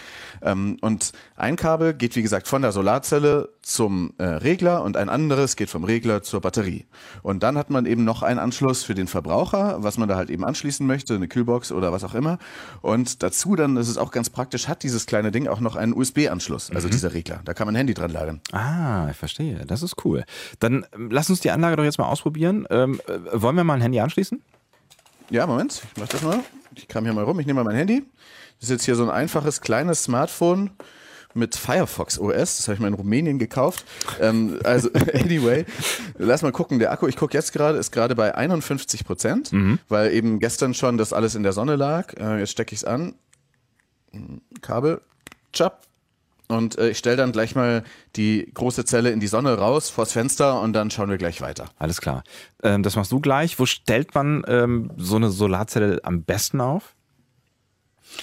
Ähm, 0.41 0.77
und 0.81 1.13
ein 1.35 1.55
Kabel 1.55 1.93
geht, 1.93 2.15
wie 2.15 2.21
gesagt, 2.21 2.47
von 2.47 2.61
der 2.61 2.71
Solarzelle 2.71 3.49
zum 3.61 4.13
äh, 4.17 4.23
Regler 4.23 4.83
und 4.83 4.97
ein 4.97 5.09
anderes 5.09 5.55
geht 5.55 5.69
vom 5.69 5.83
Regler 5.83 6.21
zur 6.21 6.41
Batterie. 6.41 6.85
Und 7.21 7.43
dann 7.43 7.57
hat 7.57 7.69
man 7.69 7.85
eben 7.85 8.03
noch 8.03 8.21
einen 8.23 8.39
Anschluss 8.39 8.83
für 8.83 8.93
den 8.93 9.07
Verbraucher, 9.07 9.77
was 9.79 9.97
man 9.97 10.09
da 10.09 10.15
halt 10.15 10.29
eben 10.29 10.43
anschließen 10.43 10.85
möchte, 10.85 11.15
eine 11.15 11.27
Kühlbox 11.27 11.71
oder 11.71 11.91
was 11.91 12.03
auch 12.03 12.13
immer. 12.13 12.39
Und 12.81 13.23
dazu 13.23 13.55
dann, 13.55 13.75
das 13.75 13.87
ist 13.87 13.97
auch 13.97 14.11
ganz 14.11 14.29
praktisch, 14.29 14.67
hat 14.67 14.83
dieses 14.83 15.05
kleine 15.05 15.31
Ding 15.31 15.47
auch 15.47 15.59
noch 15.59 15.75
einen 15.75 15.93
USB-Anschluss, 15.93 16.71
also 16.71 16.87
mhm. 16.87 16.91
dieser 16.91 17.13
Regler. 17.13 17.41
Da 17.45 17.53
kann 17.53 17.67
man 17.67 17.75
ein 17.75 17.77
Handy 17.77 17.93
dran 17.93 18.11
lagern. 18.11 18.41
Ah, 18.51 19.07
ich 19.09 19.17
verstehe. 19.17 19.65
Das 19.65 19.81
ist 19.81 20.05
cool. 20.05 20.25
Dann 20.59 20.85
ähm, 20.93 21.09
lass 21.11 21.29
uns 21.29 21.39
die 21.39 21.51
Anlage 21.51 21.75
doch 21.75 21.83
jetzt 21.83 21.97
mal 21.97 22.07
ausprobieren. 22.07 22.65
Ähm, 22.69 22.99
äh, 23.07 23.41
wollen 23.41 23.55
wir 23.55 23.63
mal 23.63 23.75
ein 23.75 23.81
Handy 23.81 23.99
anschließen? 23.99 24.41
Ja, 25.29 25.47
Moment, 25.47 25.81
ich 25.83 25.99
mach 25.99 26.07
das 26.07 26.21
mal. 26.21 26.39
Ich 26.75 26.87
kam 26.87 27.05
hier 27.05 27.13
mal 27.13 27.23
rum, 27.23 27.39
ich 27.39 27.45
nehme 27.45 27.63
mal 27.63 27.69
mein 27.69 27.77
Handy. 27.77 28.03
Das 28.59 28.69
ist 28.69 28.69
jetzt 28.69 28.85
hier 28.85 28.95
so 28.95 29.03
ein 29.03 29.09
einfaches 29.09 29.61
kleines 29.61 30.03
Smartphone 30.03 30.71
mit 31.33 31.55
Firefox 31.55 32.19
OS. 32.19 32.57
Das 32.57 32.67
habe 32.67 32.75
ich 32.75 32.79
mal 32.79 32.87
in 32.87 32.93
Rumänien 32.93 33.39
gekauft. 33.39 33.85
Ähm, 34.19 34.59
also, 34.63 34.89
anyway, 35.13 35.65
lass 36.17 36.41
mal 36.41 36.51
gucken. 36.51 36.79
Der 36.79 36.91
Akku, 36.91 37.07
ich 37.07 37.17
gucke 37.17 37.33
jetzt 37.33 37.53
gerade, 37.53 37.77
ist 37.77 37.91
gerade 37.91 38.15
bei 38.15 38.35
51 38.35 39.05
Prozent, 39.05 39.51
mhm. 39.51 39.79
weil 39.89 40.13
eben 40.13 40.39
gestern 40.39 40.73
schon 40.73 40.97
das 40.97 41.13
alles 41.13 41.35
in 41.35 41.43
der 41.43 41.53
Sonne 41.53 41.75
lag. 41.75 42.13
Äh, 42.17 42.39
jetzt 42.39 42.51
stecke 42.51 42.73
ich 42.73 42.81
es 42.81 42.85
an. 42.85 43.15
Kabel, 44.61 45.01
chap, 45.51 45.81
und 46.47 46.77
äh, 46.77 46.89
ich 46.89 46.97
stelle 46.97 47.17
dann 47.17 47.31
gleich 47.31 47.55
mal 47.55 47.83
die 48.15 48.49
große 48.53 48.85
Zelle 48.85 49.11
in 49.11 49.19
die 49.19 49.27
Sonne 49.27 49.57
raus, 49.57 49.89
vors 49.89 50.11
Fenster 50.11 50.61
und 50.61 50.73
dann 50.73 50.91
schauen 50.91 51.09
wir 51.09 51.17
gleich 51.17 51.41
weiter. 51.41 51.69
Alles 51.79 52.01
klar. 52.01 52.23
Ähm, 52.61 52.83
das 52.83 52.95
machst 52.95 53.11
du 53.11 53.19
gleich. 53.19 53.59
Wo 53.59 53.65
stellt 53.65 54.13
man 54.13 54.43
ähm, 54.47 54.91
so 54.97 55.15
eine 55.15 55.29
Solarzelle 55.29 56.01
am 56.03 56.23
besten 56.23 56.61
auf? 56.61 56.95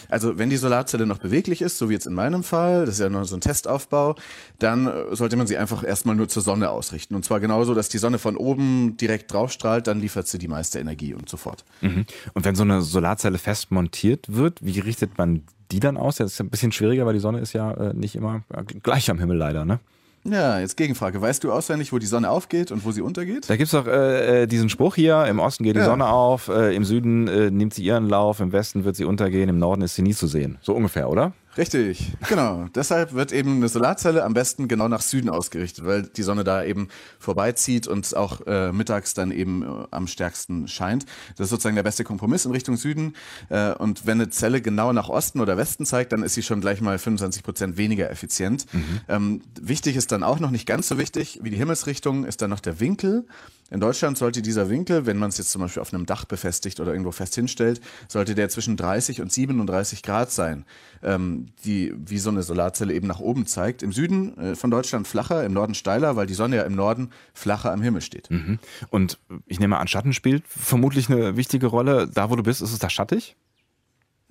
Also 0.08 0.38
wenn 0.38 0.50
die 0.50 0.56
Solarzelle 0.56 1.06
noch 1.06 1.18
beweglich 1.18 1.62
ist, 1.62 1.78
so 1.78 1.88
wie 1.88 1.94
jetzt 1.94 2.06
in 2.06 2.14
meinem 2.14 2.44
Fall, 2.44 2.86
das 2.86 2.94
ist 2.94 3.00
ja 3.00 3.08
nur 3.08 3.24
so 3.24 3.36
ein 3.36 3.40
Testaufbau, 3.40 4.14
dann 4.58 4.86
äh, 4.86 5.16
sollte 5.16 5.36
man 5.36 5.46
sie 5.46 5.56
einfach 5.56 5.84
erstmal 5.84 6.14
nur 6.14 6.28
zur 6.28 6.42
Sonne 6.42 6.70
ausrichten. 6.70 7.14
Und 7.14 7.24
zwar 7.24 7.40
genauso, 7.40 7.74
dass 7.74 7.88
die 7.88 7.98
Sonne 7.98 8.18
von 8.18 8.36
oben 8.36 8.96
direkt 8.96 9.32
draufstrahlt, 9.32 9.86
dann 9.86 10.00
liefert 10.00 10.28
sie 10.28 10.38
die 10.38 10.48
meiste 10.48 10.78
Energie 10.78 11.14
und 11.14 11.28
so 11.28 11.36
fort. 11.36 11.64
Mhm. 11.80 12.06
Und 12.34 12.44
wenn 12.44 12.54
so 12.54 12.62
eine 12.62 12.82
Solarzelle 12.82 13.38
fest 13.38 13.70
montiert 13.70 14.26
wird, 14.28 14.64
wie 14.64 14.78
richtet 14.80 15.18
man 15.18 15.42
die 15.70 15.80
dann 15.80 15.96
aus? 15.96 16.16
Das 16.16 16.32
ist 16.32 16.40
ein 16.40 16.50
bisschen 16.50 16.72
schwieriger, 16.72 17.06
weil 17.06 17.14
die 17.14 17.20
Sonne 17.20 17.38
ist 17.40 17.52
ja 17.52 17.72
äh, 17.72 17.94
nicht 17.94 18.16
immer 18.16 18.42
gleich 18.82 19.10
am 19.10 19.18
Himmel 19.18 19.36
leider, 19.36 19.64
ne? 19.64 19.80
Ja, 20.24 20.60
jetzt 20.60 20.76
Gegenfrage. 20.76 21.20
Weißt 21.20 21.42
du 21.44 21.52
auswendig, 21.52 21.92
wo 21.92 21.98
die 21.98 22.06
Sonne 22.06 22.28
aufgeht 22.28 22.70
und 22.72 22.84
wo 22.84 22.92
sie 22.92 23.00
untergeht? 23.00 23.48
Da 23.48 23.56
gibt 23.56 23.66
es 23.66 23.70
doch 23.72 23.86
äh, 23.86 24.42
äh, 24.42 24.46
diesen 24.46 24.68
Spruch 24.68 24.94
hier, 24.94 25.24
im 25.26 25.38
Osten 25.38 25.64
geht 25.64 25.76
die 25.76 25.80
ja. 25.80 25.86
Sonne 25.86 26.08
auf, 26.08 26.48
äh, 26.48 26.74
im 26.74 26.84
Süden 26.84 27.26
äh, 27.26 27.50
nimmt 27.50 27.72
sie 27.72 27.82
ihren 27.82 28.08
Lauf, 28.08 28.40
im 28.40 28.52
Westen 28.52 28.84
wird 28.84 28.96
sie 28.96 29.06
untergehen, 29.06 29.48
im 29.48 29.58
Norden 29.58 29.80
ist 29.80 29.94
sie 29.94 30.02
nie 30.02 30.12
zu 30.12 30.26
sehen. 30.26 30.58
So 30.60 30.74
ungefähr, 30.74 31.08
oder? 31.08 31.32
Richtig, 31.56 32.12
genau. 32.28 32.68
Deshalb 32.74 33.12
wird 33.12 33.32
eben 33.32 33.56
eine 33.56 33.68
Solarzelle 33.68 34.24
am 34.24 34.34
besten 34.34 34.68
genau 34.68 34.86
nach 34.86 35.02
Süden 35.02 35.28
ausgerichtet, 35.28 35.84
weil 35.84 36.02
die 36.04 36.22
Sonne 36.22 36.44
da 36.44 36.62
eben 36.62 36.88
vorbeizieht 37.18 37.88
und 37.88 38.14
auch 38.16 38.46
äh, 38.46 38.72
mittags 38.72 39.14
dann 39.14 39.32
eben 39.32 39.62
äh, 39.62 39.86
am 39.90 40.06
stärksten 40.06 40.68
scheint. 40.68 41.06
Das 41.36 41.46
ist 41.46 41.50
sozusagen 41.50 41.74
der 41.74 41.82
beste 41.82 42.04
Kompromiss 42.04 42.44
in 42.44 42.52
Richtung 42.52 42.76
Süden. 42.76 43.14
Äh, 43.48 43.72
und 43.72 44.06
wenn 44.06 44.20
eine 44.20 44.30
Zelle 44.30 44.62
genau 44.62 44.92
nach 44.92 45.08
Osten 45.08 45.40
oder 45.40 45.56
Westen 45.56 45.86
zeigt, 45.86 46.12
dann 46.12 46.22
ist 46.22 46.34
sie 46.34 46.42
schon 46.44 46.60
gleich 46.60 46.80
mal 46.80 46.98
25 46.98 47.42
Prozent 47.42 47.76
weniger 47.76 48.10
effizient. 48.10 48.72
Mhm. 48.72 49.00
Ähm, 49.08 49.42
wichtig 49.60 49.96
ist 49.96 50.12
dann 50.12 50.22
auch 50.22 50.38
noch 50.38 50.50
nicht 50.50 50.66
ganz 50.66 50.86
so 50.86 50.98
wichtig 50.98 51.40
wie 51.42 51.50
die 51.50 51.56
Himmelsrichtung, 51.56 52.24
ist 52.24 52.42
dann 52.42 52.50
noch 52.50 52.60
der 52.60 52.78
Winkel. 52.78 53.26
In 53.70 53.80
Deutschland 53.80 54.18
sollte 54.18 54.42
dieser 54.42 54.68
Winkel, 54.68 55.06
wenn 55.06 55.16
man 55.16 55.28
es 55.28 55.38
jetzt 55.38 55.52
zum 55.52 55.62
Beispiel 55.62 55.80
auf 55.80 55.94
einem 55.94 56.04
Dach 56.04 56.24
befestigt 56.24 56.80
oder 56.80 56.92
irgendwo 56.92 57.12
fest 57.12 57.34
hinstellt, 57.36 57.80
sollte 58.08 58.34
der 58.34 58.48
zwischen 58.48 58.76
30 58.76 59.20
und 59.20 59.32
37 59.32 60.02
Grad 60.02 60.32
sein, 60.32 60.64
ähm, 61.02 61.46
die 61.64 61.94
wie 61.96 62.18
so 62.18 62.30
eine 62.30 62.42
Solarzelle 62.42 62.92
eben 62.92 63.06
nach 63.06 63.20
oben 63.20 63.46
zeigt. 63.46 63.82
Im 63.82 63.92
Süden 63.92 64.36
äh, 64.38 64.56
von 64.56 64.70
Deutschland 64.70 65.06
flacher, 65.06 65.44
im 65.44 65.52
Norden 65.52 65.74
steiler, 65.74 66.16
weil 66.16 66.26
die 66.26 66.34
Sonne 66.34 66.56
ja 66.56 66.62
im 66.62 66.74
Norden 66.74 67.10
flacher 67.32 67.72
am 67.72 67.80
Himmel 67.80 68.00
steht. 68.00 68.30
Mhm. 68.30 68.58
Und 68.90 69.18
ich 69.46 69.60
nehme 69.60 69.78
an, 69.78 69.88
Schatten 69.88 70.12
spielt 70.12 70.42
vermutlich 70.46 71.08
eine 71.08 71.36
wichtige 71.36 71.68
Rolle. 71.68 72.08
Da, 72.12 72.30
wo 72.30 72.36
du 72.36 72.42
bist, 72.42 72.62
ist 72.62 72.72
es 72.72 72.78
da 72.80 72.90
schattig? 72.90 73.36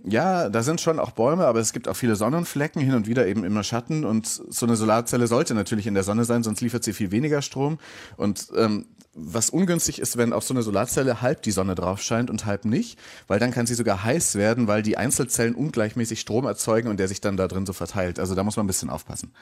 Ja, 0.04 0.48
da 0.50 0.64
sind 0.64 0.80
schon 0.80 0.98
auch 0.98 1.12
Bäume, 1.12 1.46
aber 1.46 1.60
es 1.60 1.74
gibt 1.74 1.90
auch 1.90 1.96
viele 1.96 2.16
Sonnenflecken, 2.16 2.82
hin 2.82 2.94
und 2.94 3.08
wieder 3.08 3.28
eben 3.28 3.44
immer 3.44 3.64
Schatten. 3.64 4.06
Und 4.06 4.28
so 4.28 4.66
eine 4.66 4.78
Solarzelle 4.78 5.28
sollte 5.28 5.54
natürlich 5.54 5.88
in 5.88 5.94
der 5.94 6.04
Sonne 6.04 6.24
sein, 6.24 6.44
sonst 6.44 6.62
liefert 6.62 6.84
sie 6.84 6.94
viel 6.94 7.12
weniger 7.12 7.42
Strom. 7.42 7.80
Und 8.16 8.48
ähm, 8.56 8.86
was 9.14 9.50
ungünstig 9.50 10.00
ist, 10.00 10.18
wenn 10.18 10.34
auf 10.34 10.44
so 10.44 10.54
eine 10.54 10.64
Solarzelle 10.64 11.22
halb 11.22 11.42
die 11.42 11.52
Sonne 11.52 11.76
drauf 11.76 12.02
scheint 12.02 12.30
und 12.30 12.46
halb 12.46 12.66
nicht, 12.66 13.00
weil 13.28 13.40
dann 13.40 13.52
kann 13.52 13.66
sie 13.66 13.74
sogar 13.74 14.04
heiß 14.04 14.36
werden, 14.36 14.68
weil 14.68 14.84
die 14.84 14.98
Einzelzellen 14.98 15.56
ungleichmäßig 15.56 16.20
Strom 16.20 16.46
erzeugen 16.46 16.90
und 16.90 17.00
der 17.00 17.08
sich 17.08 17.22
dann 17.22 17.38
da 17.38 17.48
drin 17.48 17.66
so 17.66 17.74
verteilt. 17.74 18.20
Also 18.20 18.36
da 18.36 18.44
muss 18.44 18.56
man 18.56 18.66
ein 18.66 18.68
bisschen 18.68 18.90
aufpassen. 18.90 19.34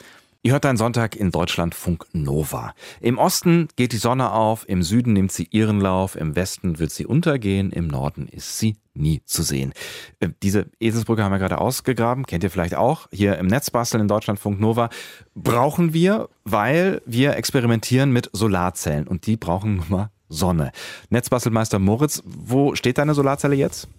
Ihr 0.48 0.54
hört 0.54 0.66
einen 0.66 0.78
Sonntag 0.78 1.18
in 1.18 1.32
Deutschland 1.32 1.76
Funk 1.76 2.06
Nova. 2.14 2.74
Im 3.02 3.18
Osten 3.18 3.68
geht 3.76 3.92
die 3.92 3.98
Sonne 3.98 4.32
auf, 4.32 4.64
im 4.70 4.82
Süden 4.82 5.12
nimmt 5.12 5.34
sie 5.34 5.50
ihren 5.52 5.82
Lauf, 5.82 6.16
im 6.16 6.38
Westen 6.38 6.80
wird 6.80 6.90
sie 6.92 7.06
untergehen, 7.06 7.70
im 7.74 7.88
Norden 7.88 8.30
ist 8.30 8.58
sie 8.58 8.78
nie 8.94 9.22
zu 9.26 9.44
sehen. 9.44 9.74
Äh, 10.22 10.30
diese 10.42 10.68
Eselsbrücke 10.80 11.22
haben 11.22 11.34
wir 11.34 11.40
gerade 11.40 11.58
ausgegraben, 11.58 12.26
kennt 12.26 12.46
ihr 12.46 12.50
vielleicht 12.50 12.76
auch, 12.76 13.10
hier 13.12 13.38
im 13.40 13.48
Netzbasteln 13.48 14.00
in 14.00 14.08
Deutschland 14.08 14.40
Funk 14.40 14.58
Nova. 14.62 14.88
Brauchen 15.36 15.94
wir, 15.94 16.30
weil 16.46 17.02
wir 17.06 17.36
experimentieren 17.36 18.14
mit 18.14 18.30
Solarzellen 18.32 19.06
und 19.06 19.28
die 19.28 19.36
brauchen 19.36 19.76
nun 19.76 19.86
mal 19.90 20.12
Sonne. 20.30 20.72
Netzbastelmeister 21.10 21.78
Moritz, 21.78 22.24
wo 22.26 22.74
steht 22.74 23.00
deine 23.00 23.16
Solarzelle 23.16 23.56
jetzt? 23.56 23.90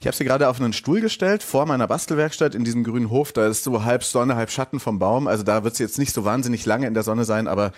Ich 0.00 0.06
habe 0.06 0.16
sie 0.16 0.24
gerade 0.24 0.48
auf 0.48 0.60
einen 0.60 0.72
Stuhl 0.72 1.00
gestellt, 1.00 1.42
vor 1.42 1.66
meiner 1.66 1.86
Bastelwerkstatt 1.86 2.54
in 2.54 2.64
diesem 2.64 2.84
grünen 2.84 3.10
Hof. 3.10 3.32
Da 3.32 3.46
ist 3.46 3.64
so 3.64 3.84
halb 3.84 4.04
Sonne, 4.04 4.36
halb 4.36 4.50
Schatten 4.50 4.80
vom 4.80 4.98
Baum. 4.98 5.26
Also 5.26 5.42
da 5.42 5.64
wird 5.64 5.76
sie 5.76 5.82
jetzt 5.82 5.98
nicht 5.98 6.14
so 6.14 6.24
wahnsinnig 6.24 6.64
lange 6.66 6.86
in 6.86 6.94
der 6.94 7.02
Sonne 7.02 7.24
sein, 7.24 7.46
aber 7.46 7.72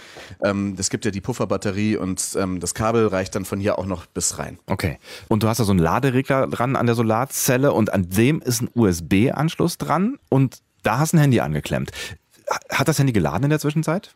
ähm, 0.44 0.76
es 0.78 0.90
gibt 0.90 1.04
ja 1.04 1.10
die 1.10 1.20
Pufferbatterie 1.20 1.96
und 1.96 2.36
ähm, 2.38 2.60
das 2.60 2.74
Kabel 2.74 3.06
reicht 3.08 3.34
dann 3.34 3.44
von 3.44 3.58
hier 3.58 3.78
auch 3.78 3.86
noch 3.86 4.06
bis 4.06 4.38
rein. 4.38 4.58
Okay. 4.66 4.98
Und 5.28 5.42
du 5.42 5.48
hast 5.48 5.58
da 5.58 5.64
so 5.64 5.72
einen 5.72 5.80
Laderegler 5.80 6.46
dran 6.46 6.76
an 6.76 6.86
der 6.86 6.94
Solarzelle 6.94 7.72
und 7.72 7.92
an 7.92 8.08
dem 8.10 8.40
ist 8.40 8.62
ein 8.62 8.70
USB-Anschluss 8.74 9.78
dran 9.78 10.18
und 10.28 10.58
da 10.82 10.98
hast 10.98 11.12
du 11.12 11.16
ein 11.16 11.20
Handy 11.20 11.40
angeklemmt. 11.40 11.90
Hat 12.70 12.88
das 12.88 12.98
Handy 12.98 13.12
geladen 13.12 13.44
in 13.44 13.50
der 13.50 13.60
Zwischenzeit? 13.60 14.14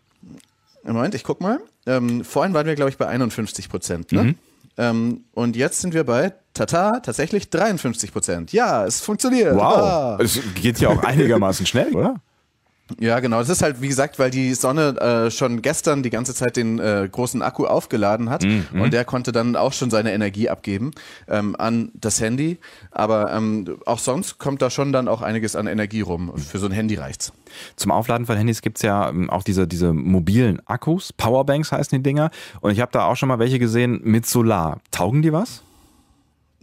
Moment, 0.85 1.15
ich 1.15 1.25
guck 1.25 1.41
mal. 1.41 1.61
Ähm, 1.87 2.25
vorhin 2.25 2.55
waren 2.55 2.67
wir, 2.67 2.75
glaube 2.75 2.91
ich, 2.91 2.97
bei 2.97 3.07
51 3.07 3.69
Prozent. 3.69 4.13
Ne? 4.13 4.23
Mhm. 4.23 4.35
Ähm, 4.79 5.25
und 5.33 5.57
jetzt 5.57 5.81
sind 5.81 5.95
wir 5.95 6.05
bei, 6.05 6.35
tata, 6.57 7.01
tatsächlich 7.01 7.51
53 7.51 8.13
Prozent. 8.13 8.53
Ja, 8.53 8.85
es 8.85 9.01
funktioniert. 9.01 9.55
Wow. 9.55 10.21
Es 10.21 10.41
geht 10.55 10.81
ja 10.81 10.89
auch 10.89 11.03
einigermaßen 11.03 11.67
schnell, 11.67 11.95
oder? 11.95 12.17
Ja, 13.01 13.19
genau. 13.19 13.41
Das 13.41 13.49
ist 13.49 13.63
halt, 13.63 13.83
wie 13.83 13.89
gesagt, 13.89 14.19
weil 14.21 14.31
die 14.31 14.55
Sonne 14.55 14.97
äh, 15.01 15.31
schon 15.33 15.61
gestern 15.61 16.05
die 16.05 16.11
ganze 16.11 16.35
Zeit 16.35 16.57
den 16.57 16.79
äh, 16.79 17.09
großen 17.11 17.43
Akku 17.43 17.67
aufgeladen 17.67 18.31
hat 18.31 18.45
mhm. 18.45 18.81
und 18.81 18.93
der 18.93 19.05
konnte 19.05 19.33
dann 19.33 19.57
auch 19.57 19.73
schon 19.73 19.91
seine 19.91 20.13
Energie 20.13 20.49
abgeben 20.49 20.93
ähm, 21.27 21.57
an 21.59 21.91
das 21.95 22.21
Handy. 22.21 22.59
Aber 22.93 23.33
ähm, 23.33 23.79
auch 23.87 23.99
sonst 23.99 24.39
kommt 24.39 24.63
da 24.63 24.71
schon 24.71 24.93
dann 24.93 25.09
auch 25.09 25.21
einiges 25.21 25.57
an 25.57 25.67
Energie 25.67 26.01
rum. 26.01 26.33
Für 26.39 26.59
so 26.59 26.67
ein 26.67 26.73
Handy 26.73 26.95
reicht's. 26.95 27.33
Zum 27.75 27.91
Aufladen 27.91 28.25
von 28.25 28.37
Handys 28.37 28.63
gibt's 28.63 28.83
ja 28.83 29.09
ähm, 29.09 29.31
auch 29.31 29.43
diese, 29.43 29.67
diese 29.67 29.93
mobilen 29.93 30.63
Akkus. 30.67 31.13
Powerbanks 31.13 31.73
heißen 31.73 31.99
die 31.99 32.03
Dinger. 32.03 32.31
Und 32.61 32.71
ich 32.71 32.81
habe 32.81 32.93
da 32.93 33.07
auch 33.07 33.17
schon 33.17 33.29
mal 33.29 33.41
welche 33.41 33.59
gesehen 33.59 34.01
mit 34.05 34.27
Solar. 34.27 34.79
Taugen 34.93 35.23
die 35.23 35.33
was? 35.33 35.65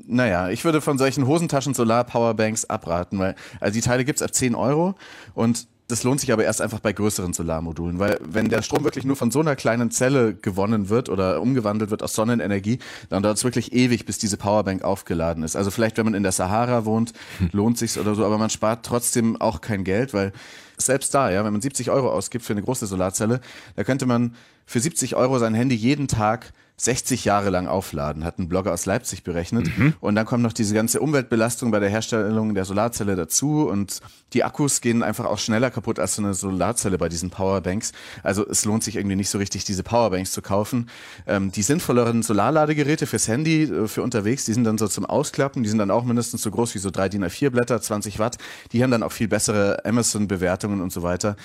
Naja, 0.05 0.49
ich 0.49 0.65
würde 0.65 0.81
von 0.81 0.97
solchen 0.97 1.27
Hosentaschen 1.27 1.73
Solar 1.73 2.03
Powerbanks 2.03 2.65
abraten, 2.65 3.19
weil 3.19 3.35
also 3.59 3.73
die 3.73 3.81
Teile 3.81 4.03
gibt's 4.05 4.21
ab 4.21 4.33
10 4.33 4.55
Euro 4.55 4.95
und 5.33 5.67
das 5.87 6.03
lohnt 6.03 6.19
sich 6.21 6.31
aber 6.31 6.43
erst 6.43 6.61
einfach 6.61 6.79
bei 6.79 6.93
größeren 6.93 7.33
Solarmodulen, 7.33 7.99
weil 7.99 8.17
wenn 8.23 8.49
der 8.49 8.61
Strom 8.61 8.83
wirklich 8.83 9.05
nur 9.05 9.15
von 9.15 9.31
so 9.31 9.41
einer 9.41 9.55
kleinen 9.55 9.91
Zelle 9.91 10.33
gewonnen 10.33 10.89
wird 10.89 11.09
oder 11.09 11.41
umgewandelt 11.41 11.91
wird 11.91 12.01
aus 12.01 12.13
Sonnenenergie, 12.13 12.79
dann 13.09 13.21
dauert 13.21 13.37
es 13.37 13.43
wirklich 13.43 13.73
ewig, 13.73 14.05
bis 14.05 14.17
diese 14.17 14.37
Powerbank 14.37 14.83
aufgeladen 14.83 15.43
ist. 15.43 15.55
Also 15.55 15.71
vielleicht, 15.71 15.97
wenn 15.97 16.05
man 16.05 16.13
in 16.13 16.23
der 16.23 16.31
Sahara 16.31 16.85
wohnt, 16.85 17.13
hm. 17.39 17.49
lohnt 17.51 17.77
sich's 17.77 17.97
oder 17.97 18.15
so, 18.15 18.25
aber 18.25 18.37
man 18.37 18.49
spart 18.49 18.85
trotzdem 18.85 19.39
auch 19.39 19.61
kein 19.61 19.83
Geld, 19.83 20.13
weil 20.13 20.31
selbst 20.77 21.13
da, 21.13 21.29
ja, 21.29 21.43
wenn 21.43 21.53
man 21.53 21.61
70 21.61 21.91
Euro 21.91 22.11
ausgibt 22.11 22.45
für 22.45 22.53
eine 22.53 22.63
große 22.63 22.87
Solarzelle, 22.87 23.41
da 23.75 23.83
könnte 23.83 24.05
man 24.05 24.35
für 24.65 24.79
70 24.79 25.15
Euro 25.15 25.37
sein 25.37 25.53
Handy 25.53 25.75
jeden 25.75 26.07
Tag 26.07 26.53
60 26.77 27.23
Jahre 27.23 27.49
lang 27.49 27.67
aufladen, 27.67 28.23
hat 28.23 28.39
ein 28.39 28.49
Blogger 28.49 28.73
aus 28.73 28.85
Leipzig 28.85 29.23
berechnet. 29.23 29.67
Mhm. 29.77 29.93
Und 29.99 30.15
dann 30.15 30.25
kommt 30.25 30.43
noch 30.43 30.53
diese 30.53 30.73
ganze 30.73 30.99
Umweltbelastung 30.99 31.71
bei 31.71 31.79
der 31.79 31.89
Herstellung 31.89 32.55
der 32.55 32.65
Solarzelle 32.65 33.15
dazu 33.15 33.67
und 33.69 34.01
die 34.33 34.43
Akkus 34.43 34.81
gehen 34.81 35.03
einfach 35.03 35.25
auch 35.25 35.37
schneller 35.37 35.69
kaputt 35.69 35.99
als 35.99 36.15
so 36.15 36.23
eine 36.23 36.33
Solarzelle 36.33 36.97
bei 36.97 37.09
diesen 37.09 37.29
Powerbanks. 37.29 37.91
Also 38.23 38.47
es 38.47 38.65
lohnt 38.65 38.83
sich 38.83 38.95
irgendwie 38.95 39.15
nicht 39.15 39.29
so 39.29 39.37
richtig, 39.37 39.63
diese 39.65 39.83
Powerbanks 39.83 40.31
zu 40.31 40.41
kaufen. 40.41 40.89
Ähm, 41.27 41.51
die 41.51 41.61
sinnvolleren 41.61 42.23
Solarladegeräte 42.23 43.05
fürs 43.05 43.27
Handy, 43.27 43.63
äh, 43.63 43.87
für 43.87 44.01
unterwegs, 44.01 44.45
die 44.45 44.53
sind 44.53 44.63
dann 44.63 44.79
so 44.79 44.87
zum 44.87 45.05
Ausklappen, 45.05 45.61
die 45.61 45.69
sind 45.69 45.77
dann 45.77 45.91
auch 45.91 46.03
mindestens 46.03 46.41
so 46.41 46.49
groß 46.49 46.73
wie 46.73 46.79
so 46.79 46.89
drei 46.89 47.07
DIN 47.07 47.23
A4 47.23 47.51
Blätter, 47.51 47.79
20 47.79 48.17
Watt. 48.17 48.37
Die 48.71 48.83
haben 48.83 48.91
dann 48.91 49.03
auch 49.03 49.11
viel 49.11 49.27
bessere 49.27 49.85
Amazon-Bewertungen 49.85 50.81
und 50.81 50.91
so 50.91 51.03
weiter. 51.03 51.35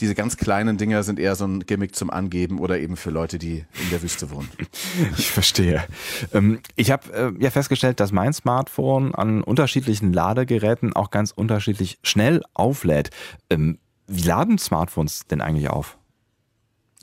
Diese 0.00 0.14
ganz 0.14 0.36
kleinen 0.36 0.76
Dinger 0.78 1.02
sind 1.02 1.18
eher 1.18 1.34
so 1.34 1.46
ein 1.46 1.66
Gimmick 1.66 1.96
zum 1.96 2.10
Angeben 2.10 2.60
oder 2.60 2.78
eben 2.78 2.96
für 2.96 3.10
Leute, 3.10 3.38
die 3.38 3.64
in 3.82 3.90
der 3.90 4.02
Wüste 4.02 4.30
wohnen. 4.30 4.48
Ich 5.18 5.30
verstehe. 5.30 5.84
Ähm, 6.32 6.60
ich 6.74 6.90
habe 6.90 7.12
äh, 7.12 7.42
ja 7.42 7.50
festgestellt, 7.50 8.00
dass 8.00 8.12
mein 8.12 8.32
Smartphone 8.32 9.14
an 9.14 9.42
unterschiedlichen 9.42 10.12
Ladegeräten 10.12 10.94
auch 10.94 11.10
ganz 11.10 11.30
unterschiedlich 11.30 11.98
schnell 12.02 12.42
auflädt. 12.54 13.10
Ähm, 13.50 13.78
wie 14.06 14.22
laden 14.22 14.58
Smartphones 14.58 15.26
denn 15.26 15.40
eigentlich 15.40 15.68
auf? 15.68 15.98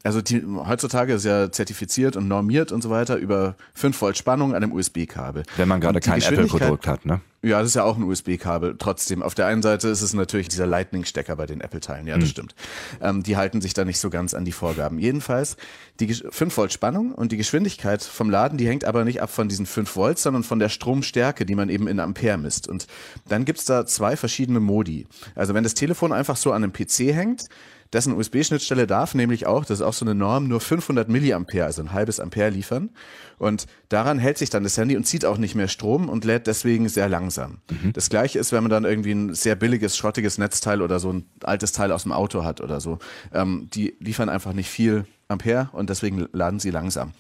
Also 0.03 0.21
die, 0.21 0.43
heutzutage 0.45 1.13
ist 1.13 1.23
ja 1.23 1.49
zertifiziert 1.49 2.17
und 2.17 2.27
normiert 2.27 2.73
und 2.73 2.81
so 2.81 2.89
weiter 2.89 3.15
über 3.15 3.55
5 3.73 4.01
Volt 4.01 4.17
Spannung 4.17 4.53
an 4.53 4.61
einem 4.61 4.73
USB-Kabel. 4.73 5.43
Wenn 5.55 5.69
man 5.69 5.79
gerade 5.79 6.01
kein 6.01 6.21
Apple-Produkt 6.21 6.87
hat, 6.87 7.05
ne? 7.05 7.21
Ja, 7.41 7.59
das 7.59 7.69
ist 7.69 7.75
ja 7.75 7.83
auch 7.83 7.97
ein 7.97 8.03
USB-Kabel. 8.03 8.75
Trotzdem, 8.79 9.21
auf 9.21 9.33
der 9.33 9.47
einen 9.47 9.61
Seite 9.61 9.89
ist 9.89 10.01
es 10.01 10.13
natürlich 10.13 10.47
dieser 10.47 10.65
Lightning-Stecker 10.65 11.35
bei 11.35 11.45
den 11.45 11.59
Apple-Teilen. 11.59 12.07
Ja, 12.07 12.15
das 12.15 12.25
mhm. 12.25 12.29
stimmt. 12.29 12.55
Ähm, 13.01 13.23
die 13.23 13.35
halten 13.35 13.59
sich 13.59 13.73
da 13.73 13.83
nicht 13.83 13.99
so 13.99 14.09
ganz 14.09 14.33
an 14.33 14.45
die 14.45 14.53
Vorgaben. 14.53 14.99
Jedenfalls, 14.99 15.57
die 15.99 16.13
5 16.13 16.55
Volt 16.55 16.73
Spannung 16.73 17.13
und 17.13 17.31
die 17.31 17.37
Geschwindigkeit 17.37 18.01
vom 18.01 18.29
Laden, 18.29 18.57
die 18.57 18.67
hängt 18.67 18.85
aber 18.85 19.05
nicht 19.05 19.21
ab 19.21 19.29
von 19.29 19.47
diesen 19.49 19.65
5 19.65 19.95
Volt, 19.95 20.19
sondern 20.19 20.43
von 20.43 20.59
der 20.59 20.69
Stromstärke, 20.69 21.45
die 21.45 21.55
man 21.55 21.69
eben 21.69 21.87
in 21.87 21.99
Ampere 21.99 22.37
misst. 22.37 22.67
Und 22.67 22.87
dann 23.27 23.43
gibt's 23.45 23.65
da 23.65 23.85
zwei 23.85 24.15
verschiedene 24.17 24.61
Modi. 24.61 25.07
Also 25.35 25.53
wenn 25.53 25.63
das 25.63 25.73
Telefon 25.73 26.13
einfach 26.13 26.37
so 26.37 26.51
an 26.51 26.63
einem 26.63 26.73
PC 26.73 27.13
hängt, 27.13 27.47
dessen 27.93 28.13
USB-Schnittstelle 28.13 28.87
darf 28.87 29.13
nämlich 29.13 29.45
auch, 29.45 29.65
das 29.65 29.79
ist 29.79 29.85
auch 29.85 29.93
so 29.93 30.03
eine 30.03 30.15
Norm, 30.15 30.47
nur 30.47 30.59
500 30.59 31.07
Milliampere, 31.07 31.65
also 31.65 31.81
ein 31.81 31.93
halbes 31.93 32.19
Ampere 32.19 32.49
liefern. 32.49 32.89
Und 33.37 33.67
daran 33.89 34.19
hält 34.19 34.37
sich 34.37 34.49
dann 34.49 34.63
das 34.63 34.77
Handy 34.77 34.97
und 34.97 35.05
zieht 35.05 35.25
auch 35.25 35.37
nicht 35.37 35.55
mehr 35.55 35.67
Strom 35.67 36.09
und 36.09 36.25
lädt 36.25 36.47
deswegen 36.47 36.89
sehr 36.89 37.07
langsam. 37.07 37.59
Mhm. 37.69 37.93
Das 37.93 38.09
gleiche 38.09 38.39
ist, 38.39 38.51
wenn 38.51 38.63
man 38.63 38.71
dann 38.71 38.83
irgendwie 38.83 39.11
ein 39.11 39.33
sehr 39.33 39.55
billiges, 39.55 39.95
schrottiges 39.95 40.37
Netzteil 40.37 40.81
oder 40.81 40.99
so 40.99 41.13
ein 41.13 41.25
altes 41.43 41.71
Teil 41.71 41.91
aus 41.91 42.03
dem 42.03 42.11
Auto 42.11 42.43
hat 42.43 42.61
oder 42.61 42.81
so. 42.81 42.99
Ähm, 43.33 43.69
die 43.73 43.95
liefern 43.99 44.29
einfach 44.29 44.53
nicht 44.53 44.69
viel 44.69 45.05
Ampere 45.27 45.69
und 45.73 45.89
deswegen 45.89 46.27
laden 46.31 46.59
sie 46.59 46.71
langsam. 46.71 47.13